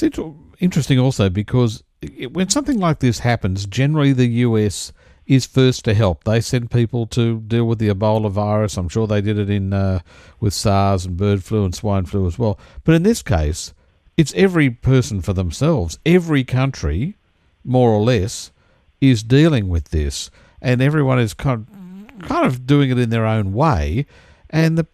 It's 0.02 0.18
interesting 0.60 0.98
also 0.98 1.30
because 1.30 1.84
when 2.32 2.50
something 2.50 2.80
like 2.80 3.00
this 3.00 3.20
happens, 3.20 3.66
generally 3.66 4.14
the 4.14 4.28
US 4.28 4.94
is 5.26 5.46
first 5.46 5.86
to 5.86 5.94
help. 5.94 6.24
They 6.24 6.42
send 6.42 6.72
people 6.72 7.06
to 7.08 7.40
deal 7.42 7.66
with 7.66 7.80
the 7.80 7.90
Ebola 7.90 8.32
virus. 8.32 8.78
I'm 8.78 8.90
sure 8.90 9.06
they 9.06 9.22
did 9.22 9.38
it 9.38 9.50
in 9.50 9.74
uh, 9.74 10.00
with 10.40 10.54
SARS 10.54 11.06
and 11.06 11.18
bird 11.18 11.44
flu 11.44 11.66
and 11.66 11.76
swine 11.76 12.06
flu 12.06 12.26
as 12.26 12.40
well. 12.40 12.60
But 12.84 12.96
in 12.96 13.04
this 13.04 13.22
case, 13.22 13.74
it's 14.18 14.34
every 14.36 14.70
person 14.70 15.22
for 15.22 15.34
themselves. 15.34 16.00
Every 16.06 16.44
country, 16.44 17.16
more 17.64 17.92
or 17.92 18.02
less, 18.02 18.52
is 19.00 19.24
dealing 19.24 19.70
with 19.70 19.90
this, 19.90 20.32
and 20.62 20.82
everyone 20.82 21.20
is 21.20 21.34
kind 21.34 21.68
of 21.68 22.28
kind 22.28 22.46
of 22.46 22.66
doing 22.66 22.90
it 22.90 23.00
in 23.00 23.12
their 23.12 23.26
own 23.26 23.54
way, 23.54 24.06
and 24.50 24.78
the 24.78 24.88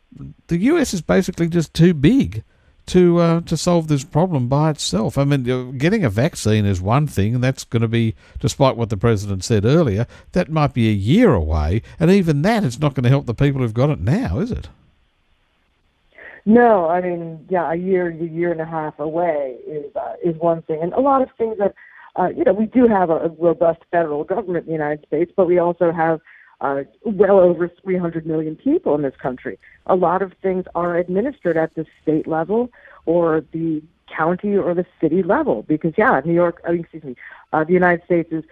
the 0.47 0.57
US 0.57 0.93
is 0.93 1.01
basically 1.01 1.47
just 1.47 1.73
too 1.73 1.93
big 1.93 2.43
to 2.87 3.17
uh, 3.17 3.41
to 3.41 3.57
solve 3.57 3.87
this 3.87 4.03
problem 4.03 4.47
by 4.47 4.69
itself. 4.69 5.17
I 5.17 5.23
mean, 5.23 5.77
getting 5.77 6.03
a 6.03 6.09
vaccine 6.09 6.65
is 6.65 6.81
one 6.81 7.07
thing, 7.07 7.35
and 7.35 7.43
that's 7.43 7.63
going 7.63 7.81
to 7.81 7.87
be, 7.87 8.15
despite 8.39 8.77
what 8.77 8.89
the 8.89 8.97
president 8.97 9.43
said 9.43 9.65
earlier, 9.65 10.05
that 10.33 10.49
might 10.49 10.73
be 10.73 10.89
a 10.89 10.93
year 10.93 11.33
away, 11.33 11.81
and 11.99 12.11
even 12.11 12.41
that 12.43 12.63
is 12.63 12.79
not 12.79 12.93
going 12.93 13.03
to 13.03 13.09
help 13.09 13.25
the 13.25 13.33
people 13.33 13.61
who've 13.61 13.73
got 13.73 13.89
it 13.89 13.99
now, 13.99 14.39
is 14.39 14.51
it? 14.51 14.69
No, 16.45 16.87
I 16.87 17.01
mean, 17.01 17.43
yeah, 17.49 17.71
a 17.71 17.75
year, 17.75 18.09
a 18.09 18.13
year 18.13 18.51
and 18.51 18.61
a 18.61 18.65
half 18.65 18.99
away 18.99 19.57
is 19.67 19.95
uh, 19.95 20.13
is 20.23 20.35
one 20.37 20.61
thing, 20.61 20.79
and 20.81 20.93
a 20.93 20.99
lot 20.99 21.23
of 21.23 21.29
things 21.37 21.57
that, 21.57 21.73
uh, 22.15 22.27
you 22.27 22.43
know, 22.43 22.53
we 22.53 22.67
do 22.67 22.87
have 22.87 23.09
a, 23.09 23.15
a 23.15 23.29
robust 23.29 23.79
federal 23.89 24.23
government 24.23 24.65
in 24.65 24.67
the 24.67 24.73
United 24.73 25.05
States, 25.07 25.31
but 25.35 25.47
we 25.47 25.57
also 25.57 25.91
have 25.91 26.21
uh, 26.61 26.83
well 27.03 27.39
over 27.39 27.69
300 27.83 28.25
million 28.25 28.55
people 28.55 28.95
in 28.95 29.01
this 29.01 29.15
country. 29.21 29.59
A 29.87 29.95
lot 29.95 30.21
of 30.21 30.33
things 30.41 30.65
are 30.75 30.97
administered 30.97 31.57
at 31.57 31.75
the 31.75 31.85
state 32.01 32.27
level 32.27 32.71
or 33.05 33.43
the 33.51 33.81
county 34.07 34.55
or 34.55 34.73
the 34.73 34.85
city 35.01 35.23
level 35.23 35.63
because, 35.63 35.93
yeah, 35.97 36.21
New 36.23 36.33
York, 36.33 36.61
I 36.67 36.71
mean, 36.71 36.81
excuse 36.81 37.03
me, 37.03 37.15
uh, 37.53 37.63
the 37.63 37.73
United 37.73 38.05
States 38.05 38.31
is 38.31 38.43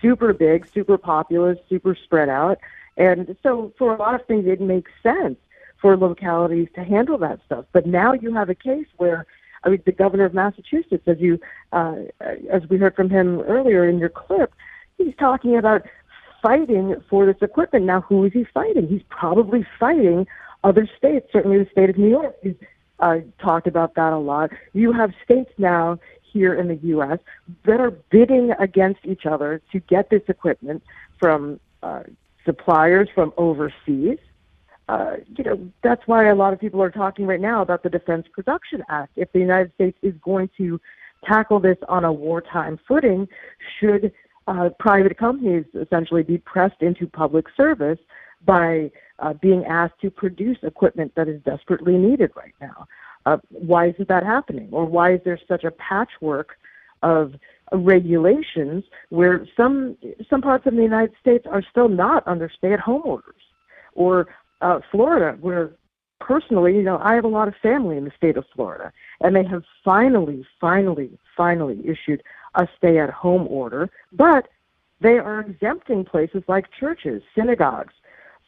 super 0.00 0.32
big, 0.32 0.66
super 0.72 0.96
populous, 0.98 1.58
super 1.68 1.94
spread 1.94 2.28
out. 2.28 2.58
And 2.96 3.36
so 3.42 3.72
for 3.78 3.94
a 3.94 3.98
lot 3.98 4.14
of 4.14 4.26
things, 4.26 4.46
it 4.46 4.60
makes 4.60 4.90
sense 5.02 5.38
for 5.80 5.96
localities 5.96 6.68
to 6.74 6.84
handle 6.84 7.18
that 7.18 7.40
stuff. 7.46 7.64
But 7.72 7.86
now 7.86 8.12
you 8.12 8.34
have 8.34 8.50
a 8.50 8.54
case 8.54 8.86
where, 8.96 9.26
I 9.64 9.70
mean, 9.70 9.82
the 9.84 9.92
governor 9.92 10.24
of 10.24 10.34
Massachusetts, 10.34 11.04
as 11.06 11.18
you, 11.20 11.38
uh, 11.72 11.96
as 12.50 12.68
we 12.68 12.76
heard 12.76 12.94
from 12.94 13.10
him 13.10 13.40
earlier 13.40 13.88
in 13.88 13.98
your 13.98 14.10
clip, 14.10 14.52
he's 14.98 15.14
talking 15.18 15.56
about 15.56 15.82
fighting 16.42 16.96
for 17.08 17.26
this 17.26 17.36
equipment. 17.40 17.84
Now, 17.84 18.00
who 18.02 18.24
is 18.24 18.32
he 18.32 18.44
fighting? 18.52 18.88
He's 18.88 19.02
probably 19.08 19.66
fighting 19.78 20.26
other 20.64 20.88
states. 20.96 21.28
Certainly, 21.32 21.58
the 21.64 21.70
state 21.70 21.90
of 21.90 21.98
New 21.98 22.10
York. 22.10 22.36
He's 22.42 22.54
uh, 22.98 23.18
talked 23.40 23.66
about 23.66 23.94
that 23.94 24.12
a 24.12 24.18
lot. 24.18 24.50
You 24.72 24.92
have 24.92 25.12
states 25.24 25.50
now 25.58 25.98
here 26.22 26.54
in 26.54 26.68
the 26.68 26.76
U.S. 26.88 27.18
that 27.64 27.80
are 27.80 27.90
bidding 27.90 28.52
against 28.58 29.00
each 29.04 29.26
other 29.26 29.60
to 29.72 29.80
get 29.80 30.10
this 30.10 30.22
equipment 30.28 30.82
from 31.18 31.58
uh, 31.82 32.02
suppliers 32.44 33.08
from 33.14 33.32
overseas 33.36 34.18
uh, 34.90 35.18
you 35.36 35.44
know, 35.44 35.70
that's 35.84 36.02
why 36.06 36.26
a 36.26 36.34
lot 36.34 36.52
of 36.52 36.58
people 36.58 36.82
are 36.82 36.90
talking 36.90 37.24
right 37.24 37.40
now 37.40 37.62
about 37.62 37.84
the 37.84 37.88
Defense 37.88 38.26
Production 38.32 38.82
Act. 38.88 39.12
If 39.14 39.30
the 39.30 39.38
United 39.38 39.72
States 39.74 39.96
is 40.02 40.14
going 40.20 40.50
to 40.56 40.80
tackle 41.24 41.60
this 41.60 41.76
on 41.88 42.04
a 42.04 42.12
wartime 42.12 42.76
footing, 42.88 43.28
should 43.78 44.12
uh, 44.46 44.70
private 44.78 45.16
companies 45.18 45.64
essentially 45.74 46.22
be 46.22 46.38
pressed 46.38 46.80
into 46.82 47.06
public 47.06 47.46
service 47.56 47.98
by 48.44 48.90
uh, 49.18 49.34
being 49.34 49.64
asked 49.66 50.00
to 50.00 50.10
produce 50.10 50.58
equipment 50.62 51.12
that 51.14 51.28
is 51.28 51.42
desperately 51.42 51.96
needed 51.96 52.30
right 52.36 52.54
now? 52.60 52.86
Uh, 53.26 53.36
why 53.50 53.88
isn't 53.88 54.08
that 54.08 54.24
happening? 54.24 54.68
Or 54.72 54.86
why 54.86 55.14
is 55.14 55.20
there 55.24 55.38
such 55.46 55.64
a 55.64 55.70
patchwork 55.72 56.56
of 57.02 57.34
regulations 57.72 58.84
where 59.10 59.46
some 59.56 59.96
some 60.28 60.42
parts 60.42 60.66
of 60.66 60.74
the 60.74 60.82
United 60.82 61.14
States 61.20 61.46
are 61.48 61.62
still 61.70 61.88
not 61.88 62.26
under 62.26 62.50
stay-at-home 62.56 63.02
orders? 63.04 63.42
Or 63.94 64.28
uh, 64.62 64.80
Florida, 64.90 65.36
where 65.40 65.72
personally, 66.20 66.74
you 66.74 66.82
know, 66.82 66.98
I 66.98 67.14
have 67.14 67.24
a 67.24 67.28
lot 67.28 67.48
of 67.48 67.54
family 67.62 67.96
in 67.96 68.04
the 68.04 68.12
state 68.16 68.36
of 68.36 68.44
Florida, 68.54 68.92
and 69.20 69.34
they 69.34 69.44
have 69.44 69.64
finally, 69.84 70.46
finally, 70.60 71.18
finally 71.36 71.80
issued 71.84 72.22
a 72.54 72.68
stay-at-home 72.76 73.46
order, 73.48 73.88
but 74.12 74.48
they 75.00 75.18
are 75.18 75.40
exempting 75.40 76.04
places 76.04 76.42
like 76.48 76.66
churches, 76.78 77.22
synagogues, 77.34 77.94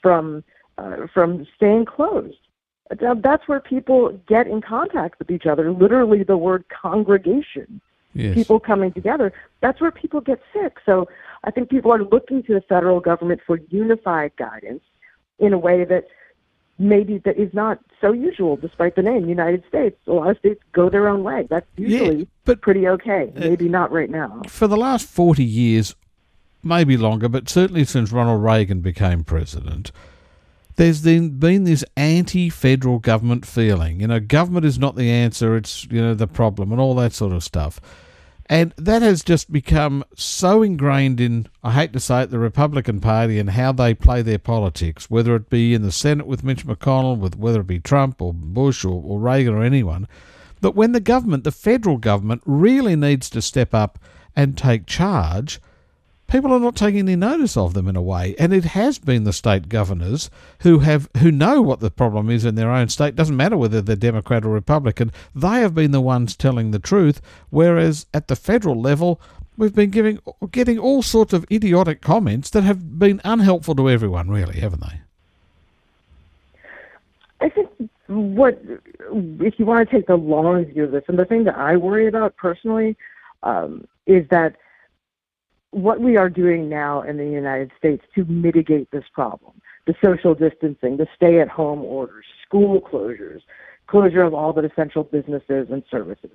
from 0.00 0.44
uh, 0.78 1.06
from 1.12 1.46
staying 1.56 1.84
closed. 1.84 2.38
That's 2.90 3.48
where 3.48 3.60
people 3.60 4.20
get 4.26 4.46
in 4.46 4.60
contact 4.60 5.18
with 5.18 5.30
each 5.30 5.46
other. 5.46 5.72
Literally, 5.72 6.24
the 6.24 6.36
word 6.36 6.64
congregation. 6.68 7.80
Yes. 8.14 8.34
People 8.34 8.60
coming 8.60 8.92
together. 8.92 9.32
That's 9.60 9.80
where 9.80 9.90
people 9.90 10.20
get 10.20 10.40
sick. 10.52 10.76
So 10.84 11.08
I 11.44 11.50
think 11.50 11.70
people 11.70 11.90
are 11.92 12.04
looking 12.04 12.42
to 12.42 12.54
the 12.54 12.60
federal 12.60 13.00
government 13.00 13.40
for 13.46 13.58
unified 13.70 14.32
guidance 14.36 14.82
in 15.38 15.54
a 15.54 15.58
way 15.58 15.84
that 15.84 16.06
maybe 16.82 17.18
that 17.18 17.38
is 17.38 17.52
not 17.54 17.78
so 18.00 18.12
usual 18.12 18.56
despite 18.56 18.96
the 18.96 19.02
name 19.02 19.28
United 19.28 19.64
States. 19.68 19.96
A 20.06 20.12
lot 20.12 20.30
of 20.30 20.38
states 20.38 20.60
go 20.72 20.90
their 20.90 21.08
own 21.08 21.22
way. 21.22 21.46
That's 21.48 21.66
usually 21.76 22.18
yeah, 22.20 22.24
but, 22.44 22.60
pretty 22.60 22.88
okay. 22.88 23.32
Uh, 23.36 23.40
maybe 23.40 23.68
uh, 23.68 23.70
not 23.70 23.92
right 23.92 24.10
now. 24.10 24.42
For 24.48 24.66
the 24.66 24.76
last 24.76 25.06
40 25.08 25.44
years, 25.44 25.94
maybe 26.62 26.96
longer, 26.96 27.28
but 27.28 27.48
certainly 27.48 27.84
since 27.84 28.12
Ronald 28.12 28.42
Reagan 28.42 28.80
became 28.80 29.24
president, 29.24 29.92
there's 30.76 31.02
been, 31.02 31.38
been 31.38 31.64
this 31.64 31.84
anti-federal 31.96 32.98
government 32.98 33.46
feeling. 33.46 34.00
You 34.00 34.08
know, 34.08 34.20
government 34.20 34.66
is 34.66 34.78
not 34.78 34.96
the 34.96 35.10
answer, 35.10 35.56
it's, 35.56 35.86
you 35.90 36.00
know, 36.00 36.14
the 36.14 36.26
problem 36.26 36.72
and 36.72 36.80
all 36.80 36.94
that 36.96 37.12
sort 37.12 37.32
of 37.32 37.44
stuff. 37.44 37.80
And 38.52 38.74
that 38.76 39.00
has 39.00 39.24
just 39.24 39.50
become 39.50 40.04
so 40.14 40.62
ingrained 40.62 41.22
in, 41.22 41.48
I 41.64 41.72
hate 41.72 41.94
to 41.94 42.00
say 42.00 42.24
it, 42.24 42.30
the 42.30 42.38
Republican 42.38 43.00
Party 43.00 43.38
and 43.38 43.48
how 43.48 43.72
they 43.72 43.94
play 43.94 44.20
their 44.20 44.38
politics, 44.38 45.08
whether 45.08 45.34
it 45.34 45.48
be 45.48 45.72
in 45.72 45.80
the 45.80 45.90
Senate 45.90 46.26
with 46.26 46.44
Mitch 46.44 46.66
McConnell, 46.66 47.16
with 47.16 47.34
whether 47.34 47.62
it 47.62 47.66
be 47.66 47.80
Trump 47.80 48.20
or 48.20 48.34
Bush 48.34 48.84
or, 48.84 49.02
or 49.02 49.18
Reagan 49.18 49.54
or 49.54 49.64
anyone, 49.64 50.06
that 50.60 50.74
when 50.74 50.92
the 50.92 51.00
government, 51.00 51.44
the 51.44 51.50
federal 51.50 51.96
government, 51.96 52.42
really 52.44 52.94
needs 52.94 53.30
to 53.30 53.40
step 53.40 53.72
up 53.72 53.98
and 54.36 54.58
take 54.58 54.84
charge– 54.84 55.58
people 56.32 56.50
are 56.50 56.58
not 56.58 56.74
taking 56.74 57.00
any 57.00 57.14
notice 57.14 57.58
of 57.58 57.74
them 57.74 57.86
in 57.86 57.94
a 57.94 58.02
way. 58.02 58.34
And 58.38 58.54
it 58.54 58.64
has 58.64 58.98
been 58.98 59.24
the 59.24 59.34
state 59.34 59.68
governors 59.68 60.30
who 60.60 60.78
have 60.78 61.08
who 61.18 61.30
know 61.30 61.60
what 61.60 61.80
the 61.80 61.90
problem 61.90 62.30
is 62.30 62.46
in 62.46 62.54
their 62.54 62.70
own 62.70 62.88
state. 62.88 63.14
Doesn't 63.14 63.36
matter 63.36 63.56
whether 63.56 63.82
they're 63.82 63.94
Democrat 63.94 64.44
or 64.44 64.48
Republican. 64.48 65.12
They 65.34 65.60
have 65.60 65.74
been 65.74 65.90
the 65.90 66.00
ones 66.00 66.34
telling 66.34 66.70
the 66.70 66.78
truth. 66.78 67.20
Whereas 67.50 68.06
at 68.14 68.28
the 68.28 68.34
federal 68.34 68.80
level, 68.80 69.20
we've 69.58 69.74
been 69.74 69.90
giving 69.90 70.20
getting 70.50 70.78
all 70.78 71.02
sorts 71.02 71.34
of 71.34 71.44
idiotic 71.52 72.00
comments 72.00 72.48
that 72.50 72.62
have 72.62 72.98
been 72.98 73.20
unhelpful 73.24 73.74
to 73.76 73.90
everyone, 73.90 74.30
really, 74.30 74.58
haven't 74.58 74.80
they? 74.80 75.00
I 77.42 77.50
think 77.50 77.68
what 78.06 78.58
if 79.12 79.58
you 79.58 79.66
want 79.66 79.88
to 79.88 79.96
take 79.96 80.06
the 80.06 80.16
long 80.16 80.64
view 80.64 80.84
of 80.84 80.92
this, 80.92 81.04
and 81.08 81.18
the 81.18 81.26
thing 81.26 81.44
that 81.44 81.56
I 81.56 81.76
worry 81.76 82.06
about 82.08 82.36
personally 82.36 82.96
um, 83.42 83.86
is 84.06 84.26
that 84.30 84.56
what 85.72 86.00
we 86.00 86.16
are 86.16 86.30
doing 86.30 86.68
now 86.68 87.02
in 87.02 87.16
the 87.16 87.26
United 87.26 87.72
States 87.76 88.04
to 88.14 88.24
mitigate 88.26 88.90
this 88.90 89.04
problem 89.12 89.52
the 89.84 89.94
social 90.04 90.32
distancing, 90.32 90.96
the 90.96 91.08
stay 91.16 91.40
at 91.40 91.48
home 91.48 91.80
orders, 91.80 92.24
school 92.46 92.80
closures, 92.80 93.40
closure 93.88 94.22
of 94.22 94.32
all 94.32 94.52
but 94.52 94.64
essential 94.64 95.02
businesses 95.02 95.66
and 95.72 95.82
services. 95.90 96.30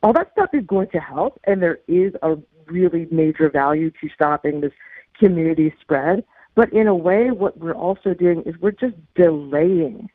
All 0.00 0.12
that 0.12 0.30
stuff 0.30 0.50
is 0.52 0.64
going 0.64 0.90
to 0.90 1.00
help, 1.00 1.40
and 1.42 1.60
there 1.60 1.80
is 1.88 2.12
a 2.22 2.36
really 2.66 3.08
major 3.10 3.50
value 3.50 3.90
to 4.00 4.08
stopping 4.14 4.60
this 4.60 4.72
community 5.18 5.74
spread. 5.80 6.22
But 6.54 6.72
in 6.72 6.86
a 6.86 6.94
way, 6.94 7.32
what 7.32 7.58
we're 7.58 7.74
also 7.74 8.14
doing 8.14 8.42
is 8.42 8.54
we're 8.60 8.70
just 8.70 8.94
delaying 9.16 10.08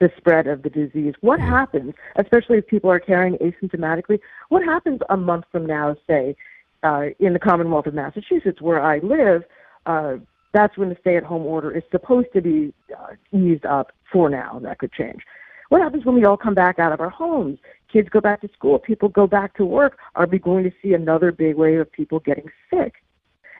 the 0.00 0.10
spread 0.16 0.48
of 0.48 0.62
the 0.62 0.70
disease. 0.70 1.14
What 1.20 1.38
mm. 1.38 1.48
happens, 1.48 1.94
especially 2.16 2.58
if 2.58 2.66
people 2.66 2.90
are 2.90 2.98
carrying 2.98 3.36
asymptomatically, 3.36 4.18
what 4.48 4.64
happens 4.64 5.00
a 5.10 5.16
month 5.16 5.44
from 5.52 5.64
now, 5.64 5.96
say, 6.08 6.34
uh, 6.86 7.06
in 7.18 7.32
the 7.32 7.38
Commonwealth 7.48 7.86
of 7.90 7.94
Massachusetts, 7.94 8.60
where 8.60 8.80
I 8.92 8.96
live, 9.16 9.40
uh, 9.92 10.14
that's 10.56 10.76
when 10.78 10.88
the 10.92 10.98
stay-at-home 11.00 11.44
order 11.54 11.70
is 11.78 11.82
supposed 11.90 12.30
to 12.36 12.40
be 12.40 12.72
uh, 12.98 13.12
eased 13.42 13.66
up 13.66 13.88
for 14.12 14.26
now. 14.30 14.50
That 14.66 14.78
could 14.80 14.92
change. 14.92 15.22
What 15.68 15.80
happens 15.82 16.04
when 16.04 16.14
we 16.14 16.24
all 16.24 16.36
come 16.36 16.54
back 16.54 16.78
out 16.78 16.92
of 16.92 17.00
our 17.00 17.10
homes? 17.10 17.58
Kids 17.92 18.08
go 18.08 18.20
back 18.20 18.40
to 18.42 18.48
school. 18.56 18.78
People 18.78 19.08
go 19.08 19.26
back 19.26 19.50
to 19.56 19.64
work. 19.64 19.98
Are 20.14 20.26
we 20.26 20.38
going 20.38 20.64
to 20.64 20.72
see 20.80 20.92
another 20.94 21.32
big 21.32 21.56
wave 21.56 21.80
of 21.80 21.90
people 21.90 22.20
getting 22.20 22.48
sick? 22.72 22.94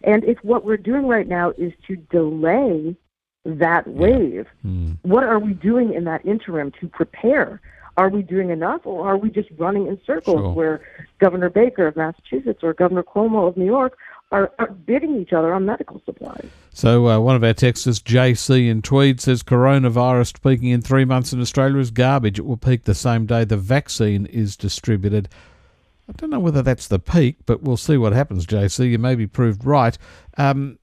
And 0.04 0.23
if 0.25 0.38
what 0.42 0.64
we're 0.64 0.76
doing 0.76 1.06
right 1.16 1.28
now 1.38 1.50
is 1.59 1.73
to 1.88 1.97
delay 1.97 2.97
that 3.45 3.85
wave, 3.88 4.47
mm. 4.64 4.97
what 5.02 5.25
are 5.25 5.40
we 5.40 5.52
doing 5.71 5.95
in 5.95 6.04
that 6.04 6.25
interim 6.25 6.71
to 6.80 6.88
prepare 6.88 7.61
are 7.97 8.09
we 8.09 8.23
doing 8.23 8.50
enough 8.50 8.83
or 8.85 9.09
are 9.09 9.17
we 9.17 9.31
just 9.31 9.49
running 9.59 9.87
in 9.87 9.99
circles 10.05 10.37
sure. 10.37 10.53
where 10.53 10.81
Governor 11.19 11.50
Baker 11.50 11.87
of 11.87 11.97
Massachusetts 11.97 12.61
or 12.62 12.75
Governor 12.75 13.03
Cuomo 13.03 13.49
of 13.49 13.57
New 13.57 13.65
York 13.65 13.97
are, 14.33 14.53
are 14.59 14.71
bidding 14.71 15.21
each 15.21 15.33
other 15.33 15.55
on 15.55 15.65
medical 15.65 16.00
supplies? 16.05 16.49
So, 16.73 17.09
uh, 17.09 17.19
one 17.21 17.37
of 17.37 17.45
our 17.45 17.55
texters, 17.55 18.03
JC 18.03 18.69
in 18.69 18.83
Tweed, 18.83 19.21
says 19.21 19.43
coronavirus 19.43 20.43
peaking 20.43 20.69
in 20.69 20.83
three 20.83 21.05
months 21.05 21.33
in 21.33 21.41
Australia 21.41 21.79
is 21.79 21.91
garbage. 21.91 22.38
It 22.38 22.45
will 22.45 22.57
peak 22.57 22.85
the 22.85 22.95
same 22.95 23.25
day 23.25 23.45
the 23.45 23.57
vaccine 23.57 24.26
is 24.26 24.57
distributed. 24.57 25.29
I 26.09 26.12
don't 26.12 26.31
know 26.31 26.38
whether 26.38 26.62
that's 26.62 26.87
the 26.87 26.99
peak, 26.99 27.38
but 27.47 27.62
we'll 27.62 27.76
see 27.76 27.97
what 27.97 28.12
happens, 28.12 28.47
JC. 28.47 28.91
You 28.91 28.99
may 28.99 29.15
be 29.15 29.26
proved 29.26 29.65
right. 29.65 29.97
Um, 30.37 30.79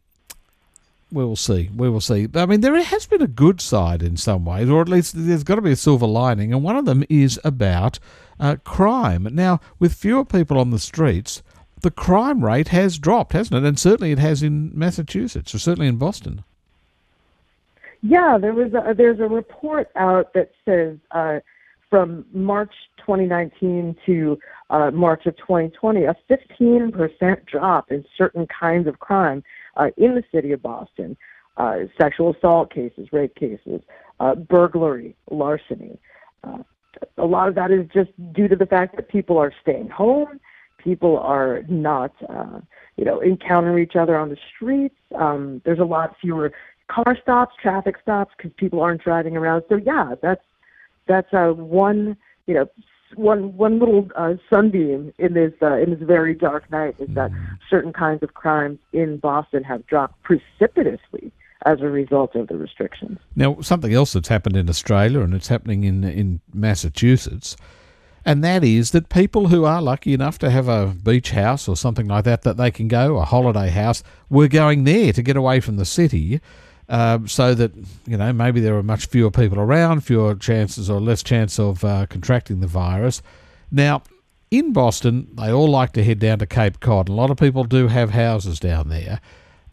we 1.14 1.24
will 1.24 1.36
see. 1.36 1.70
We 1.76 1.90
will 1.90 2.02
see. 2.02 2.28
I 2.34 2.46
mean, 2.46 2.62
there 2.62 2.82
has 2.82 3.06
been 3.06 3.22
a 3.22 3.28
good 3.28 3.62
side 3.62 4.02
in 4.02 4.18
some 4.18 4.46
ways, 4.46 4.70
or 4.70 4.82
at 4.82 4.90
least 4.90 5.14
there's 5.16 5.44
got 5.44 5.56
to 5.56 5.62
be 5.62 5.72
a 5.72 5.76
silver 5.76 6.08
lining, 6.08 6.52
and 6.52 6.64
one 6.64 6.76
of 6.76 6.86
them 6.86 7.04
is 7.10 7.40
about 7.44 8.00
uh, 8.40 8.58
crime. 8.64 9.28
Now, 9.32 9.60
with 9.80 9.94
fewer 9.94 10.26
people 10.26 10.58
on 10.58 10.72
the 10.72 10.80
streets, 10.80 11.44
the 11.82 11.92
crime 11.92 12.44
rate 12.44 12.70
has 12.70 12.98
dropped, 12.98 13.34
hasn't 13.34 13.64
it? 13.64 13.68
And 13.68 13.78
certainly 13.78 14.12
it 14.12 14.20
has 14.20 14.42
in 14.42 14.72
Massachusetts, 14.74 15.54
or 15.54 15.60
certainly 15.60 15.88
in 15.88 15.98
Boston. 15.98 16.44
Yeah, 18.02 18.38
there 18.38 18.54
was 18.54 18.74
a, 18.74 18.94
there's 18.94 19.20
a 19.20 19.28
report 19.28 19.90
out 19.96 20.34
that 20.34 20.52
says 20.66 20.98
uh, 21.12 21.40
from 21.90 22.26
March 22.34 22.74
2019 22.98 23.96
to 24.06 24.40
uh, 24.70 24.92
March 24.92 25.26
of 25.26 25.38
2020, 25.38 26.04
a 26.06 26.16
15% 26.30 27.46
drop 27.46 27.92
in 27.92 28.04
certain 28.18 28.48
kinds 28.48 28.88
of 28.88 29.00
crime 29.00 29.44
uh, 29.76 29.90
in 29.98 30.16
the 30.16 30.24
city 30.34 30.52
of 30.52 30.62
Boston. 30.62 31.18
Uh, 31.56 31.82
sexual 32.02 32.34
assault 32.34 32.74
cases, 32.74 33.08
rape 33.12 33.36
cases, 33.36 33.80
uh, 34.20 34.34
burglary, 34.34 35.16
larceny. 35.30 36.00
Uh, 36.44 36.64
a 37.20 37.26
lot 37.26 37.48
of 37.48 37.54
that 37.54 37.70
is 37.70 37.88
just 37.94 38.10
due 38.34 38.48
to 38.48 38.56
the 38.56 38.66
fact 38.66 38.96
that 38.96 39.08
people 39.08 39.38
are 39.38 39.54
staying 39.62 39.88
home, 39.88 40.40
people 40.84 41.20
are 41.20 41.62
not, 41.70 42.12
uh, 42.28 42.60
you 42.98 43.06
know, 43.06 43.22
encountering 43.22 43.84
each 43.84 43.96
other 43.96 44.18
on 44.18 44.30
the 44.30 44.38
streets. 44.56 44.96
Um, 45.16 45.62
there's 45.64 45.78
a 45.78 45.86
lot 45.86 46.16
fewer 46.20 46.52
car 46.88 47.18
stops, 47.22 47.56
traffic 47.62 47.96
stops 48.02 48.34
because 48.36 48.52
people 48.58 48.82
aren't 48.82 49.04
driving 49.04 49.38
around. 49.38 49.64
So 49.70 49.76
yeah, 49.76 50.16
that's 50.22 50.44
that's 51.08 51.34
uh, 51.34 51.50
one 51.50 52.18
you 52.48 52.54
know 52.54 52.68
one 53.16 53.56
one 53.58 53.80
little 53.80 54.08
uh, 54.16 54.34
sunbeam 54.50 55.14
in 55.18 55.34
this 55.34 55.54
uh, 55.62 55.78
in 55.78 55.92
this 55.92 56.02
very 56.02 56.34
dark 56.34 56.70
night 56.72 56.96
is 57.00 57.10
that 57.16 57.32
certain 57.70 57.94
kinds 57.94 58.24
of 58.24 58.34
crimes 58.34 58.80
in 58.92 59.18
Boston 59.18 59.64
have 59.64 59.86
dropped 59.88 60.22
precipitously 60.24 61.32
as 61.66 61.80
a 61.82 61.90
result 61.90 62.36
of 62.36 62.48
the 62.48 62.58
restrictions. 62.58 63.20
Now, 63.36 63.62
something 63.62 63.94
else 63.94 64.14
that's 64.14 64.28
happened 64.28 64.58
in 64.58 64.70
Australia 64.70 65.22
and 65.22 65.34
it's 65.34 65.48
happening 65.48 65.84
in 65.84 66.04
in 66.04 66.42
Massachusetts, 66.54 67.56
and 68.26 68.44
that 68.44 68.64
is 68.64 68.92
that 68.92 69.10
people 69.10 69.48
who 69.48 69.66
are 69.66 69.82
lucky 69.82 70.14
enough 70.14 70.38
to 70.40 70.50
have 70.50 70.68
a 70.68 70.88
beach 70.88 71.32
house 71.32 71.68
or 71.68 71.76
something 71.76 72.08
like 72.08 72.26
that 72.26 72.44
that 72.44 72.58
they 72.58 72.72
can 72.72 72.88
go 72.88 73.18
a 73.18 73.26
holiday 73.26 73.70
house, 73.70 74.04
we're 74.30 74.48
going 74.48 74.84
there 74.84 75.14
to 75.14 75.22
get 75.22 75.36
away 75.36 75.60
from 75.60 75.78
the 75.78 75.86
city 75.86 76.42
um, 76.90 77.28
so 77.28 77.54
that 77.54 77.72
you 78.06 78.18
know 78.18 78.34
maybe 78.34 78.60
there 78.60 78.78
are 78.78 78.84
much 78.84 79.08
fewer 79.08 79.32
people 79.32 79.60
around, 79.60 80.02
fewer 80.02 80.36
chances 80.36 80.90
or 80.90 81.00
less 81.00 81.24
chance 81.24 81.60
of 81.60 81.84
uh, 81.84 82.06
contracting 82.08 82.60
the 82.60 82.68
virus. 82.68 83.22
Now, 83.72 84.04
in 84.52 84.74
Boston, 84.74 85.30
they 85.36 85.52
all 85.52 85.70
like 85.70 85.94
to 85.94 86.04
head 86.04 86.20
down 86.20 86.40
to 86.40 86.46
Cape 86.46 86.80
Cod. 86.80 87.10
A 87.10 87.14
lot 87.14 87.30
of 87.30 87.38
people 87.38 87.64
do 87.64 87.88
have 87.88 88.12
houses 88.12 88.60
down 88.60 88.90
there, 88.90 89.20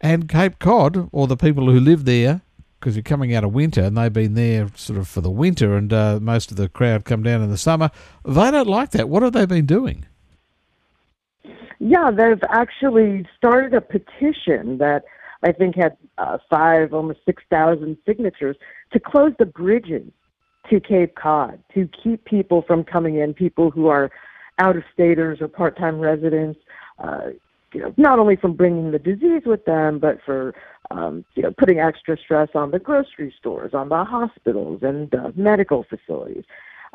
and 0.01 0.29
Cape 0.29 0.59
Cod, 0.59 1.09
or 1.13 1.27
the 1.27 1.37
people 1.37 1.71
who 1.71 1.81
live 1.81 2.05
there, 2.05 2.43
because 2.81 2.97
you're 2.97 3.03
coming 3.03 3.35
out 3.35 3.45
of 3.45 3.53
winter 3.53 3.83
and 3.83 3.97
they've 3.97 4.13
been 4.13 4.35
there 4.35 4.69
sort 4.75 4.99
of 4.99 5.07
for 5.07 5.21
the 5.21 5.31
winter, 5.31 5.77
and 5.77 5.93
uh, 5.93 6.19
most 6.21 6.51
of 6.51 6.57
the 6.57 6.69
crowd 6.69 7.05
come 7.05 7.23
down 7.23 7.43
in 7.43 7.51
the 7.51 7.59
summer. 7.59 7.91
They 8.25 8.51
don't 8.51 8.67
like 8.67 8.91
that. 8.93 9.09
What 9.09 9.23
have 9.23 9.35
they 9.35 9.47
been 9.47 9.67
doing? 9.67 10.07
Yeah, 11.79 12.11
they've 12.11 12.43
actually 12.51 13.27
started 13.37 13.75
a 13.75 13.81
petition 13.81 14.79
that 14.79 15.05
I 15.43 15.53
think 15.53 15.77
had 15.77 15.97
uh, 16.19 16.39
five, 16.49 16.93
almost 16.93 17.21
6,000 17.25 17.97
signatures 18.07 18.57
to 18.93 19.01
close 19.01 19.33
the 19.39 19.47
bridges 19.47 20.11
to 20.69 20.81
Cape 20.81 21.15
Cod, 21.15 21.59
to 21.75 21.89
keep 22.03 22.25
people 22.25 22.63
from 22.63 22.85
coming 22.85 23.17
in, 23.17 23.33
people 23.33 23.71
who 23.71 23.87
are 23.89 24.11
out 24.59 24.77
of 24.77 24.83
staters 24.93 25.41
or 25.41 25.49
part 25.49 25.79
time 25.79 25.99
residents, 25.99 26.61
uh, 26.99 27.31
you 27.73 27.81
know, 27.81 27.95
not 27.97 28.19
only 28.19 28.37
from 28.37 28.53
bringing 28.53 28.91
the 28.91 28.99
disease 28.99 29.43
with 29.47 29.65
them, 29.65 29.99
but 29.99 30.19
for 30.25 30.55
um, 30.91 31.25
you 31.35 31.43
know, 31.43 31.53
putting 31.57 31.79
extra 31.79 32.19
stress 32.19 32.49
on 32.55 32.71
the 32.73 32.79
grocery 32.79 33.33
stores, 33.39 33.75
on 33.75 33.89
the 33.89 34.05
hospitals 34.05 34.83
and 34.83 35.15
uh, 35.15 35.31
medical 35.37 35.85
facilities. 35.85 36.45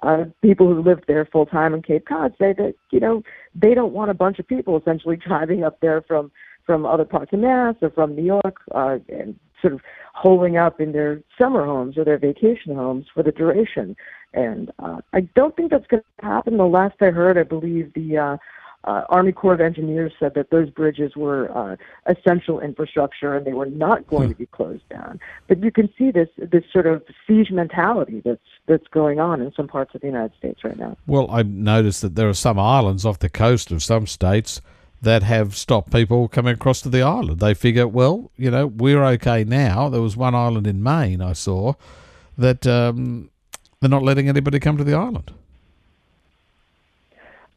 Uh, 0.03 0.25
people 0.41 0.67
who 0.67 0.81
live 0.81 0.99
there 1.07 1.25
full 1.25 1.45
time 1.45 1.73
in 1.73 1.81
Cape 1.81 2.05
Cod 2.05 2.35
say 2.37 2.51
that 2.53 2.75
you 2.91 2.99
know 2.99 3.23
they 3.55 3.73
don't 3.73 3.93
want 3.93 4.11
a 4.11 4.13
bunch 4.13 4.39
of 4.39 4.47
people 4.47 4.77
essentially 4.77 5.15
driving 5.27 5.63
up 5.63 5.79
there 5.79 6.01
from 6.01 6.31
from 6.65 6.85
other 6.85 7.05
parts 7.05 7.31
of 7.33 7.39
Mass 7.39 7.75
or 7.81 7.89
from 7.89 8.15
New 8.15 8.23
York 8.23 8.57
uh, 8.73 8.99
and 9.09 9.37
sort 9.61 9.73
of 9.73 9.81
holding 10.13 10.57
up 10.57 10.79
in 10.79 10.91
their 10.91 11.21
summer 11.39 11.65
homes 11.65 11.97
or 11.97 12.05
their 12.05 12.17
vacation 12.17 12.75
homes 12.75 13.05
for 13.13 13.23
the 13.23 13.31
duration. 13.31 13.95
And 14.33 14.71
uh, 14.79 15.01
I 15.13 15.21
don't 15.21 15.55
think 15.55 15.71
that's 15.71 15.87
going 15.87 16.03
to 16.19 16.25
happen. 16.25 16.57
The 16.57 16.65
last 16.65 16.95
I 17.01 17.05
heard, 17.05 17.37
I 17.37 17.43
believe 17.43 17.93
the 17.93 18.17
uh, 18.17 18.37
uh, 18.85 19.03
Army 19.09 19.31
Corps 19.31 19.53
of 19.53 19.61
Engineers 19.61 20.13
said 20.19 20.33
that 20.35 20.51
those 20.51 20.69
bridges 20.69 21.15
were 21.15 21.49
uh, 21.57 21.75
essential 22.05 22.59
infrastructure 22.59 23.35
and 23.35 23.45
they 23.45 23.53
were 23.53 23.65
not 23.65 24.05
going 24.07 24.27
hmm. 24.27 24.33
to 24.33 24.37
be 24.37 24.45
closed 24.45 24.87
down. 24.89 25.19
But 25.47 25.63
you 25.63 25.71
can 25.71 25.89
see 25.97 26.11
this 26.11 26.29
this 26.37 26.63
sort 26.71 26.85
of 26.85 27.03
siege 27.25 27.51
mentality 27.51 28.21
that's 28.23 28.39
that's 28.67 28.87
going 28.87 29.19
on 29.19 29.41
in 29.41 29.51
some 29.53 29.67
parts 29.67 29.95
of 29.95 30.01
the 30.01 30.07
United 30.07 30.37
States 30.37 30.63
right 30.63 30.77
now. 30.77 30.97
Well, 31.07 31.29
I've 31.31 31.47
noticed 31.47 32.01
that 32.03 32.15
there 32.15 32.29
are 32.29 32.33
some 32.33 32.59
islands 32.59 33.05
off 33.05 33.19
the 33.19 33.29
coast 33.29 33.71
of 33.71 33.81
some 33.81 34.05
states 34.05 34.61
that 35.05 35.23
have 35.23 35.55
stopped 35.55 35.91
people 35.91 36.27
coming 36.27 36.55
across 36.55 36.81
to 36.81 36.89
the 36.89 37.01
island. 37.01 37.39
They 37.39 37.53
figure, 37.53 37.87
well, 37.87 38.31
you 38.35 38.51
know, 38.51 38.65
we're 38.67 39.03
okay 39.05 39.43
now. 39.43 39.87
There 39.87 40.01
was 40.01 40.17
one 40.17 40.35
island 40.35 40.67
in 40.67 40.81
Maine 40.81 41.21
I 41.21 41.33
saw 41.33 41.73
that 42.37 42.65
um, 42.67 43.29
they're 43.79 43.89
not 43.89 44.03
letting 44.03 44.27
anybody 44.27 44.59
come 44.59 44.77
to 44.77 44.83
the 44.83 44.95
island. 44.95 45.31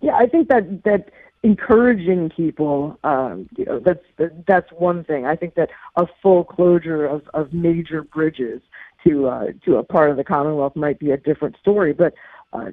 Yeah, 0.00 0.14
I 0.14 0.26
think 0.26 0.48
that 0.48 0.84
that 0.84 1.10
encouraging 1.42 2.30
people, 2.30 2.98
um, 3.02 3.48
you 3.56 3.64
know, 3.64 3.80
that's 3.80 4.04
that's 4.46 4.70
one 4.72 5.02
thing. 5.02 5.26
I 5.26 5.34
think 5.34 5.54
that 5.54 5.70
a 5.96 6.06
full 6.22 6.44
closure 6.44 7.06
of, 7.06 7.22
of 7.34 7.52
major 7.52 8.02
bridges 8.02 8.60
to 9.04 9.26
uh, 9.26 9.46
to 9.64 9.76
a 9.76 9.82
part 9.82 10.10
of 10.10 10.18
the 10.18 10.24
Commonwealth 10.24 10.76
might 10.76 10.98
be 10.98 11.10
a 11.10 11.16
different 11.16 11.56
story. 11.60 11.94
But 11.94 12.12
uh, 12.52 12.72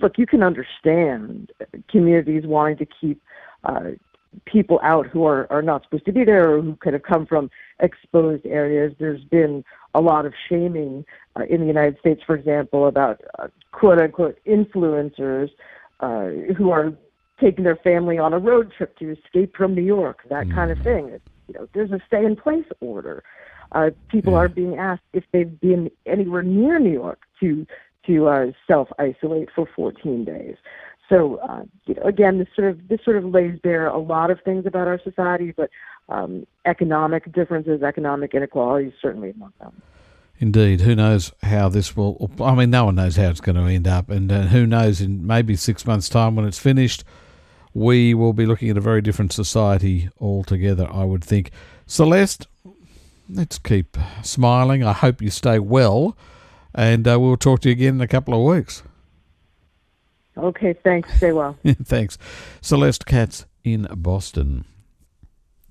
look, 0.00 0.16
you 0.16 0.26
can 0.26 0.42
understand 0.42 1.50
communities 1.88 2.44
wanting 2.46 2.78
to 2.78 2.86
keep 2.86 3.20
uh, 3.64 3.90
people 4.44 4.80
out 4.82 5.06
who 5.06 5.24
are, 5.24 5.46
are 5.50 5.62
not 5.62 5.82
supposed 5.84 6.04
to 6.06 6.12
be 6.12 6.24
there 6.24 6.54
or 6.54 6.62
who 6.62 6.76
could 6.76 6.92
have 6.92 7.02
come 7.02 7.26
from 7.26 7.50
exposed 7.80 8.46
areas. 8.46 8.94
There's 8.98 9.24
been 9.24 9.64
a 9.94 10.00
lot 10.00 10.26
of 10.26 10.32
shaming 10.48 11.04
uh, 11.36 11.44
in 11.48 11.60
the 11.60 11.66
United 11.66 11.98
States, 11.98 12.22
for 12.26 12.34
example, 12.34 12.86
about 12.86 13.20
uh, 13.38 13.48
quote 13.72 13.98
unquote 13.98 14.38
influencers 14.46 15.50
uh, 16.00 16.52
who 16.56 16.70
are 16.70 16.92
taking 17.40 17.64
their 17.64 17.76
family 17.76 18.18
on 18.18 18.32
a 18.32 18.38
road 18.38 18.72
trip 18.76 18.96
to 18.98 19.10
escape 19.10 19.56
from 19.56 19.74
New 19.74 19.82
York, 19.82 20.20
that 20.30 20.46
mm. 20.46 20.54
kind 20.54 20.70
of 20.70 20.78
thing. 20.78 21.08
It, 21.08 21.22
you 21.48 21.54
know, 21.54 21.68
there's 21.74 21.90
a 21.90 22.00
stay 22.06 22.24
in 22.24 22.36
place 22.36 22.66
order. 22.80 23.24
Uh, 23.72 23.90
people 24.08 24.34
yeah. 24.34 24.40
are 24.40 24.48
being 24.48 24.78
asked 24.78 25.02
if 25.12 25.24
they've 25.32 25.60
been 25.60 25.90
anywhere 26.06 26.42
near 26.42 26.78
New 26.78 26.92
York 26.92 27.20
to 27.40 27.66
to 28.06 28.26
uh, 28.26 28.46
self 28.66 28.88
isolate 28.98 29.48
for 29.54 29.68
14 29.76 30.24
days. 30.24 30.56
So, 31.12 31.36
uh, 31.46 31.64
you 31.84 31.94
know, 31.94 32.02
again, 32.04 32.38
this 32.38 32.48
sort 32.56 32.70
of 32.70 32.88
this 32.88 33.00
sort 33.04 33.18
of 33.18 33.26
lays 33.26 33.58
bare 33.62 33.86
a 33.86 33.98
lot 33.98 34.30
of 34.30 34.40
things 34.46 34.64
about 34.64 34.88
our 34.88 34.98
society, 35.04 35.52
but 35.54 35.68
um, 36.08 36.46
economic 36.64 37.30
differences, 37.34 37.82
economic 37.82 38.32
inequality, 38.32 38.94
certainly 39.02 39.28
among 39.28 39.52
them. 39.60 39.82
Indeed, 40.38 40.80
who 40.80 40.94
knows 40.94 41.30
how 41.42 41.68
this 41.68 41.94
will? 41.94 42.30
I 42.40 42.54
mean, 42.54 42.70
no 42.70 42.86
one 42.86 42.94
knows 42.94 43.16
how 43.16 43.28
it's 43.28 43.42
going 43.42 43.56
to 43.56 43.62
end 43.62 43.86
up, 43.86 44.08
and 44.08 44.32
uh, 44.32 44.42
who 44.44 44.66
knows 44.66 45.02
in 45.02 45.26
maybe 45.26 45.54
six 45.54 45.84
months' 45.84 46.08
time 46.08 46.34
when 46.34 46.46
it's 46.46 46.58
finished, 46.58 47.04
we 47.74 48.14
will 48.14 48.32
be 48.32 48.46
looking 48.46 48.70
at 48.70 48.78
a 48.78 48.80
very 48.80 49.02
different 49.02 49.34
society 49.34 50.08
altogether. 50.18 50.88
I 50.90 51.04
would 51.04 51.22
think. 51.22 51.50
Celeste, 51.86 52.46
let's 53.28 53.58
keep 53.58 53.98
smiling. 54.22 54.82
I 54.82 54.94
hope 54.94 55.20
you 55.20 55.28
stay 55.28 55.58
well, 55.58 56.16
and 56.74 57.06
uh, 57.06 57.20
we'll 57.20 57.36
talk 57.36 57.60
to 57.60 57.68
you 57.68 57.72
again 57.74 57.96
in 57.96 58.00
a 58.00 58.08
couple 58.08 58.32
of 58.32 58.56
weeks. 58.56 58.82
Okay, 60.36 60.74
thanks. 60.84 61.14
Stay 61.16 61.32
well. 61.32 61.56
thanks. 61.84 62.18
Celeste 62.60 63.06
Katz 63.06 63.46
in 63.64 63.86
Boston. 63.94 64.64